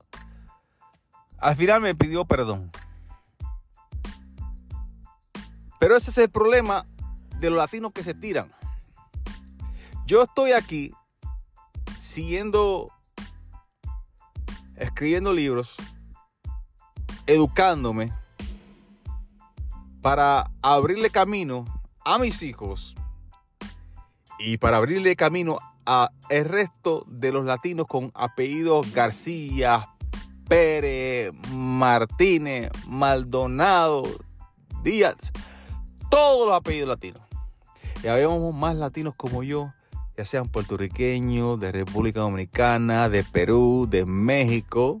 Al 1.38 1.56
final 1.56 1.80
me 1.80 1.94
pidió 1.94 2.26
perdón. 2.26 2.70
Pero 5.80 5.96
ese 5.96 6.10
es 6.10 6.18
el 6.18 6.30
problema 6.30 6.86
de 7.38 7.48
los 7.48 7.56
latinos 7.56 7.92
que 7.94 8.04
se 8.04 8.12
tiran. 8.12 8.52
Yo 10.04 10.22
estoy 10.22 10.52
aquí 10.52 10.92
siguiendo, 11.98 12.92
escribiendo 14.76 15.32
libros, 15.32 15.76
educándome 17.26 18.12
para 20.02 20.50
abrirle 20.60 21.10
camino 21.10 21.64
a 22.04 22.18
mis 22.18 22.42
hijos 22.42 22.94
y 24.38 24.58
para 24.58 24.78
abrirle 24.78 25.14
camino 25.14 25.58
a 25.86 26.10
el 26.28 26.44
resto 26.44 27.04
de 27.08 27.32
los 27.32 27.44
latinos 27.44 27.86
con 27.86 28.10
apellidos 28.14 28.92
García, 28.92 29.88
Pérez, 30.48 31.32
Martínez, 31.52 32.70
Maldonado, 32.88 34.02
Díaz, 34.82 35.32
todos 36.10 36.48
los 36.48 36.56
apellidos 36.56 36.88
latinos. 36.88 37.20
Y 38.02 38.08
habíamos 38.08 38.52
más 38.52 38.74
latinos 38.74 39.14
como 39.16 39.44
yo, 39.44 39.72
ya 40.16 40.24
sean 40.24 40.48
puertorriqueños, 40.48 41.60
de 41.60 41.70
República 41.70 42.20
Dominicana, 42.20 43.08
de 43.08 43.22
Perú, 43.22 43.86
de 43.88 44.04
México, 44.04 45.00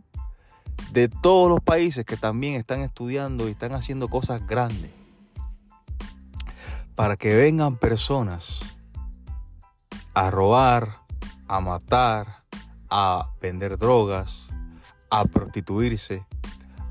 de 0.90 1.08
todos 1.08 1.48
los 1.48 1.60
países 1.60 2.04
que 2.04 2.16
también 2.16 2.54
están 2.54 2.80
estudiando 2.80 3.48
y 3.48 3.52
están 3.52 3.72
haciendo 3.72 4.08
cosas 4.08 4.46
grandes. 4.46 4.90
Para 6.94 7.16
que 7.16 7.34
vengan 7.34 7.76
personas 7.76 8.60
a 10.14 10.30
robar, 10.30 10.98
a 11.48 11.60
matar, 11.60 12.42
a 12.90 13.30
vender 13.40 13.78
drogas, 13.78 14.48
a 15.10 15.24
prostituirse, 15.24 16.26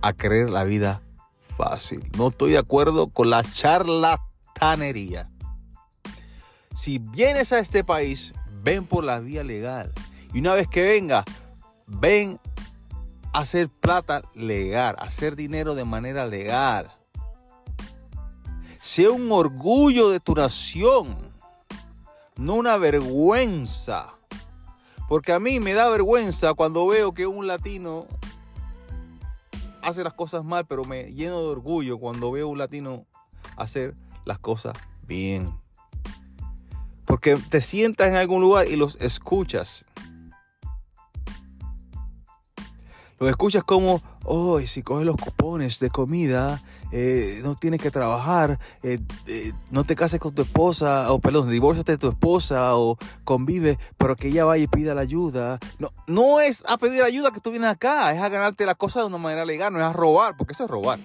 a 0.01 0.13
querer 0.13 0.49
la 0.49 0.63
vida 0.63 1.01
fácil. 1.39 2.03
No 2.17 2.29
estoy 2.29 2.51
de 2.51 2.57
acuerdo 2.57 3.07
con 3.07 3.29
la 3.29 3.43
charlatanería. 3.43 5.29
Si 6.75 6.97
vienes 6.97 7.51
a 7.51 7.59
este 7.59 7.83
país, 7.83 8.33
ven 8.63 8.85
por 8.85 9.03
la 9.03 9.19
vía 9.19 9.43
legal. 9.43 9.91
Y 10.33 10.39
una 10.39 10.53
vez 10.53 10.67
que 10.67 10.83
venga, 10.83 11.23
ven 11.85 12.39
hacer 13.33 13.69
plata 13.69 14.23
legal, 14.33 14.95
hacer 14.99 15.35
dinero 15.35 15.75
de 15.75 15.85
manera 15.85 16.25
legal. 16.25 16.91
Sea 18.81 19.11
un 19.11 19.31
orgullo 19.31 20.09
de 20.09 20.19
tu 20.19 20.33
nación 20.33 21.31
no 22.41 22.55
una 22.55 22.77
vergüenza. 22.77 24.13
Porque 25.07 25.31
a 25.31 25.39
mí 25.39 25.59
me 25.59 25.73
da 25.73 25.89
vergüenza 25.89 26.53
cuando 26.53 26.87
veo 26.87 27.13
que 27.13 27.27
un 27.27 27.45
latino 27.45 28.07
hace 29.81 30.03
las 30.03 30.13
cosas 30.13 30.43
mal, 30.43 30.65
pero 30.65 30.83
me 30.85 31.11
lleno 31.13 31.41
de 31.41 31.47
orgullo 31.49 31.99
cuando 31.99 32.31
veo 32.31 32.47
un 32.47 32.57
latino 32.57 33.05
hacer 33.57 33.93
las 34.25 34.39
cosas 34.39 34.73
bien. 35.03 35.53
Porque 37.05 37.35
te 37.35 37.61
sientas 37.61 38.07
en 38.07 38.15
algún 38.15 38.41
lugar 38.41 38.67
y 38.67 38.75
los 38.75 38.95
escuchas. 39.01 39.85
Los 43.21 43.29
escuchas 43.29 43.63
como, 43.63 44.01
oh, 44.25 44.59
si 44.61 44.81
coges 44.81 45.05
los 45.05 45.15
cupones 45.15 45.77
de 45.77 45.91
comida, 45.91 46.59
eh, 46.91 47.39
no 47.43 47.53
tienes 47.53 47.79
que 47.79 47.91
trabajar, 47.91 48.57
eh, 48.81 48.97
eh, 49.27 49.53
no 49.69 49.83
te 49.83 49.93
cases 49.93 50.19
con 50.19 50.33
tu 50.33 50.41
esposa, 50.41 51.13
o 51.13 51.19
perdón, 51.19 51.51
divórciate 51.51 51.91
de 51.91 51.97
tu 51.99 52.09
esposa, 52.09 52.75
o 52.75 52.97
convive, 53.23 53.77
pero 53.95 54.15
que 54.15 54.29
ella 54.29 54.45
vaya 54.45 54.63
y 54.63 54.67
pida 54.67 54.95
la 54.95 55.01
ayuda. 55.01 55.59
No, 55.77 55.93
no 56.07 56.41
es 56.41 56.63
a 56.67 56.77
pedir 56.79 57.03
ayuda 57.03 57.29
que 57.29 57.41
tú 57.41 57.51
vienes 57.51 57.69
acá, 57.69 58.11
es 58.11 58.19
a 58.19 58.27
ganarte 58.27 58.65
la 58.65 58.73
cosa 58.73 59.01
de 59.01 59.05
una 59.05 59.19
manera 59.19 59.45
legal, 59.45 59.71
no 59.71 59.77
es 59.77 59.85
a 59.85 59.93
robar, 59.93 60.35
porque 60.35 60.53
eso 60.53 60.63
es 60.63 60.71
robar. 60.71 60.97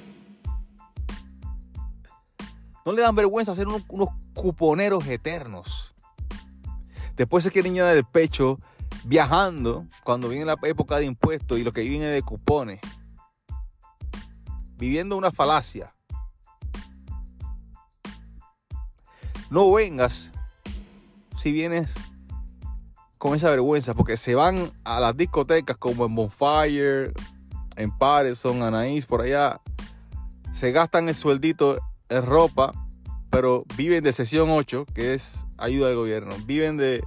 No 2.87 2.93
le 2.93 3.03
dan 3.03 3.15
vergüenza 3.15 3.53
hacer 3.53 3.69
unos, 3.69 3.83
unos 3.91 4.09
cuponeros 4.33 5.07
eternos. 5.07 5.95
Después 7.15 7.45
se 7.45 7.51
quieren 7.51 7.75
llenar 7.75 7.95
el 7.95 8.07
pecho 8.07 8.59
viajando 9.07 9.87
cuando 10.03 10.29
viene 10.29 10.45
la 10.45 10.57
época 10.63 10.97
de 10.97 11.05
impuestos 11.05 11.59
y 11.59 11.65
lo 11.65 11.73
que 11.73 11.83
viene 11.83 12.07
de 12.07 12.23
cupones. 12.23 12.81
Viviendo 14.77 15.17
una 15.17 15.31
falacia. 15.31 15.95
No 19.49 19.73
vengas 19.73 20.33
si 21.39 21.53
vienes 21.53 21.95
con 23.19 23.37
esa 23.37 23.49
vergüenza, 23.49 23.95
porque 23.95 24.17
se 24.17 24.35
van 24.35 24.73
a 24.85 24.99
las 24.99 25.17
discotecas 25.17 25.77
como 25.77 26.05
en 26.05 26.15
Bonfire, 26.15 27.13
en 27.77 27.97
Patterson, 27.97 28.63
Anaís, 28.63 29.07
por 29.07 29.23
allá. 29.23 29.61
Se 30.53 30.73
gastan 30.73 31.09
el 31.09 31.15
sueldito 31.15 31.79
en 32.09 32.27
ropa, 32.27 32.73
pero 33.31 33.65
viven 33.77 34.03
de 34.03 34.13
sesión 34.13 34.51
8, 34.51 34.87
que 34.93 35.15
es 35.15 35.45
ayuda 35.59 35.89
del 35.89 35.97
gobierno. 35.97 36.35
Viven 36.45 36.77
de 36.77 37.05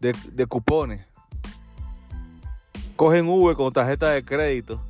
de, 0.00 0.46
cupones. 0.46 1.06
Cogen 2.96 3.28
V 3.28 3.54
con 3.54 3.72
tarjeta 3.72 4.10
de 4.10 4.24
crédito. 4.24 4.80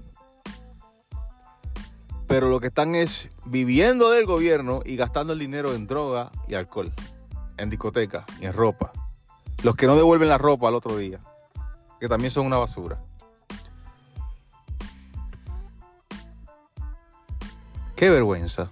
Pero 2.27 2.49
lo 2.49 2.61
que 2.61 2.67
están 2.67 2.95
es 2.95 3.31
viviendo 3.45 4.11
del 4.11 4.27
gobierno 4.27 4.81
y 4.85 4.97
gastando 4.97 5.33
el 5.33 5.39
dinero 5.39 5.75
en 5.75 5.87
droga 5.87 6.31
y 6.47 6.55
alcohol. 6.55 6.93
En 7.57 7.71
discoteca 7.71 8.25
y 8.41 8.47
en 8.47 8.53
ropa. 8.53 8.93
Los 9.63 9.77
que 9.77 9.87
no 9.87 9.97
devuelven 9.97 10.29
la 10.29 10.39
ropa 10.39 10.69
al 10.69 10.75
otro 10.75 10.97
día. 10.97 11.21
Que 12.01 12.09
también 12.09 12.31
son 12.31 12.47
una 12.47 12.59
basura. 12.59 13.03
Qué 17.97 18.11
vergüenza. 18.11 18.69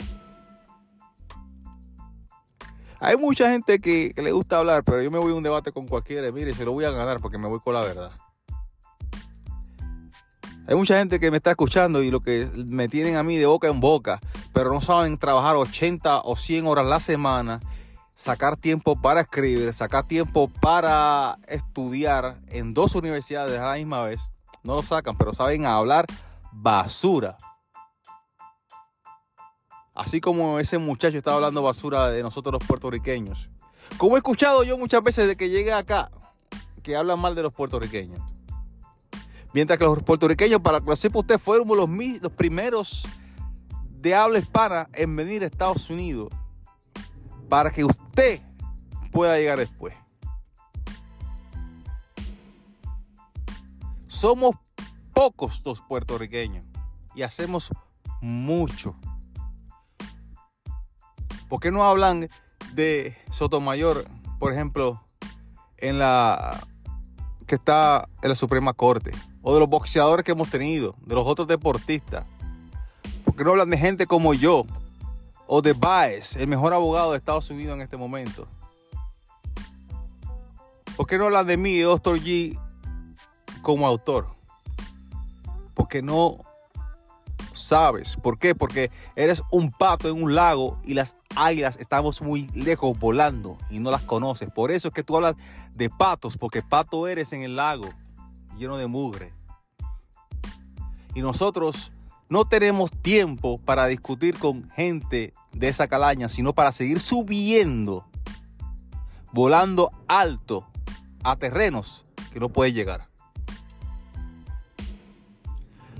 Hay 3.00 3.16
mucha 3.16 3.50
gente 3.50 3.78
que, 3.78 4.12
le 4.16 4.32
gusta 4.32 4.58
hablar, 4.58 4.82
pero 4.84 5.02
yo 5.02 5.10
me 5.10 5.18
voy 5.18 5.32
a 5.32 5.34
un 5.34 5.42
debate 5.42 5.72
con 5.72 5.86
cualquiera. 5.86 6.30
Mire, 6.32 6.54
se 6.54 6.64
lo 6.64 6.72
voy 6.72 6.84
a 6.84 6.90
ganar 6.90 7.20
porque 7.20 7.38
me 7.38 7.48
voy 7.48 7.60
con 7.60 7.74
la 7.74 7.82
verdad. 7.82 8.10
Hay 10.68 10.74
mucha 10.74 10.98
gente 10.98 11.20
que 11.20 11.30
me 11.30 11.36
está 11.36 11.50
escuchando 11.50 12.02
y 12.02 12.10
lo 12.10 12.20
que 12.20 12.48
me 12.56 12.88
tienen 12.88 13.16
a 13.16 13.22
mí 13.22 13.36
de 13.36 13.46
boca 13.46 13.68
en 13.68 13.78
boca, 13.78 14.18
pero 14.52 14.72
no 14.72 14.80
saben 14.80 15.16
trabajar 15.16 15.54
80 15.54 16.22
o 16.22 16.34
100 16.34 16.66
horas 16.66 16.86
la 16.86 16.98
semana, 16.98 17.60
sacar 18.16 18.56
tiempo 18.56 19.00
para 19.00 19.20
escribir, 19.20 19.72
sacar 19.72 20.08
tiempo 20.08 20.48
para 20.48 21.38
estudiar 21.46 22.36
en 22.48 22.74
dos 22.74 22.96
universidades 22.96 23.60
a 23.60 23.66
la 23.66 23.74
misma 23.74 24.02
vez. 24.02 24.20
no 24.64 24.74
lo 24.74 24.82
sacan, 24.82 25.16
pero 25.16 25.32
saben 25.32 25.66
hablar 25.66 26.06
basura. 26.50 27.36
Así 29.96 30.20
como 30.20 30.60
ese 30.60 30.76
muchacho 30.76 31.16
estaba 31.16 31.36
hablando 31.36 31.62
basura 31.62 32.10
de 32.10 32.22
nosotros 32.22 32.52
los 32.52 32.68
puertorriqueños. 32.68 33.48
Como 33.96 34.16
he 34.16 34.18
escuchado 34.18 34.62
yo 34.62 34.76
muchas 34.76 35.02
veces 35.02 35.26
de 35.26 35.36
que 35.36 35.48
llegué 35.48 35.72
acá, 35.72 36.10
que 36.82 36.94
hablan 36.94 37.18
mal 37.18 37.34
de 37.34 37.42
los 37.42 37.54
puertorriqueños. 37.54 38.20
Mientras 39.54 39.78
que 39.78 39.84
los 39.86 40.02
puertorriqueños, 40.02 40.60
para 40.60 40.80
que 40.80 40.86
lo 40.86 41.18
usted, 41.18 41.38
fueron 41.38 41.66
los, 41.68 41.88
los 42.20 42.32
primeros 42.32 43.08
de 43.98 44.14
habla 44.14 44.38
hispana 44.38 44.86
en 44.92 45.16
venir 45.16 45.42
a 45.42 45.46
Estados 45.46 45.88
Unidos 45.88 46.28
para 47.48 47.70
que 47.70 47.82
usted 47.82 48.42
pueda 49.10 49.38
llegar 49.38 49.58
después. 49.58 49.94
Somos 54.06 54.56
pocos 55.14 55.62
los 55.64 55.80
puertorriqueños 55.80 56.66
y 57.14 57.22
hacemos 57.22 57.70
mucho. 58.20 58.94
¿Por 61.48 61.60
qué 61.60 61.70
no 61.70 61.84
hablan 61.84 62.28
de 62.74 63.16
Sotomayor, 63.30 64.04
por 64.38 64.52
ejemplo, 64.52 65.00
en 65.76 65.98
la 65.98 66.66
que 67.46 67.54
está 67.54 68.08
en 68.22 68.30
la 68.30 68.34
Suprema 68.34 68.72
Corte? 68.72 69.12
O 69.42 69.54
de 69.54 69.60
los 69.60 69.68
boxeadores 69.68 70.24
que 70.24 70.32
hemos 70.32 70.50
tenido, 70.50 70.96
de 71.06 71.14
los 71.14 71.26
otros 71.26 71.46
deportistas. 71.46 72.26
¿Por 73.24 73.36
qué 73.36 73.44
no 73.44 73.50
hablan 73.50 73.70
de 73.70 73.78
gente 73.78 74.06
como 74.06 74.34
yo? 74.34 74.64
O 75.46 75.62
de 75.62 75.72
Baez, 75.72 76.34
el 76.34 76.48
mejor 76.48 76.72
abogado 76.72 77.12
de 77.12 77.18
Estados 77.18 77.48
Unidos 77.50 77.76
en 77.76 77.82
este 77.82 77.96
momento. 77.96 78.48
¿Por 80.96 81.06
qué 81.06 81.18
no 81.18 81.26
hablan 81.26 81.46
de 81.46 81.56
mí, 81.56 81.78
Doctor 81.78 82.18
G, 82.18 82.58
como 83.62 83.86
autor? 83.86 84.26
Porque 85.74 86.02
no 86.02 86.38
sabes. 87.56 88.16
¿Por 88.16 88.38
qué? 88.38 88.54
Porque 88.54 88.90
eres 89.16 89.42
un 89.50 89.70
pato 89.70 90.08
en 90.08 90.22
un 90.22 90.34
lago 90.34 90.78
y 90.84 90.94
las 90.94 91.16
águilas 91.34 91.76
estamos 91.78 92.22
muy 92.22 92.48
lejos 92.54 92.98
volando 92.98 93.58
y 93.70 93.78
no 93.78 93.90
las 93.90 94.02
conoces. 94.02 94.50
Por 94.50 94.70
eso 94.70 94.88
es 94.88 94.94
que 94.94 95.02
tú 95.02 95.16
hablas 95.16 95.34
de 95.74 95.90
patos, 95.90 96.36
porque 96.36 96.62
pato 96.62 97.08
eres 97.08 97.32
en 97.32 97.42
el 97.42 97.56
lago, 97.56 97.88
lleno 98.56 98.76
de 98.76 98.86
mugre. 98.86 99.32
Y 101.14 101.20
nosotros 101.20 101.92
no 102.28 102.44
tenemos 102.44 102.90
tiempo 102.90 103.58
para 103.58 103.86
discutir 103.86 104.38
con 104.38 104.70
gente 104.70 105.32
de 105.52 105.68
esa 105.68 105.88
calaña, 105.88 106.28
sino 106.28 106.52
para 106.52 106.72
seguir 106.72 107.00
subiendo, 107.00 108.06
volando 109.32 109.90
alto 110.08 110.66
a 111.22 111.36
terrenos 111.36 112.04
que 112.32 112.40
no 112.40 112.48
puede 112.48 112.72
llegar. 112.72 113.08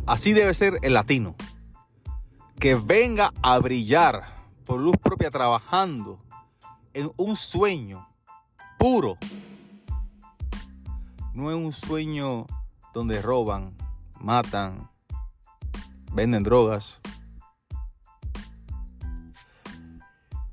Así 0.06 0.32
debe 0.32 0.54
ser 0.54 0.78
el 0.82 0.94
latino. 0.94 1.34
Que 2.58 2.74
venga 2.74 3.32
a 3.42 3.58
brillar 3.58 4.24
por 4.64 4.80
luz 4.80 4.96
propia 5.02 5.30
trabajando 5.30 6.18
en 6.94 7.12
un 7.16 7.36
sueño 7.36 8.08
puro. 8.78 9.18
No 11.34 11.50
es 11.50 11.56
un 11.56 11.72
sueño 11.72 12.46
donde 12.94 13.20
roban, 13.20 13.76
matan, 14.18 14.90
venden 16.12 16.42
drogas. 16.42 17.00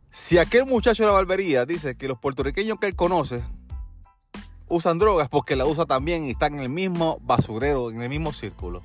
Si 0.09 0.37
aquel 0.37 0.65
muchacho 0.65 1.03
de 1.03 1.07
la 1.07 1.13
barbería 1.13 1.65
dice 1.65 1.95
que 1.95 2.07
los 2.07 2.19
puertorriqueños 2.19 2.79
que 2.79 2.87
él 2.87 2.95
conoce 2.95 3.43
usan 4.67 4.99
drogas 4.99 5.29
porque 5.29 5.55
la 5.55 5.65
usa 5.65 5.85
también 5.85 6.25
y 6.25 6.31
están 6.31 6.55
en 6.55 6.59
el 6.59 6.69
mismo 6.69 7.17
basurero, 7.21 7.91
en 7.91 8.01
el 8.01 8.09
mismo 8.09 8.33
círculo. 8.33 8.83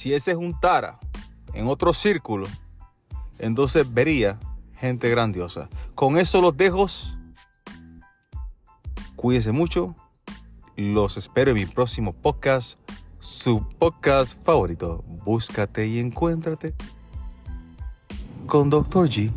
Si 0.00 0.14
ese 0.14 0.34
juntara 0.34 0.98
en 1.52 1.66
otro 1.66 1.92
círculo, 1.92 2.46
entonces 3.38 3.92
vería 3.92 4.38
gente 4.78 5.10
grandiosa. 5.10 5.68
Con 5.94 6.16
eso 6.16 6.40
los 6.40 6.56
dejo. 6.56 6.86
Cuídense 9.14 9.52
mucho. 9.52 9.94
Los 10.74 11.18
espero 11.18 11.50
en 11.50 11.58
mi 11.58 11.66
próximo 11.66 12.14
podcast. 12.14 12.78
Su 13.18 13.62
podcast 13.78 14.42
favorito. 14.42 15.04
Búscate 15.06 15.86
y 15.86 15.98
encuéntrate 15.98 16.72
con 18.46 18.70
Dr. 18.70 19.06
G. 19.06 19.30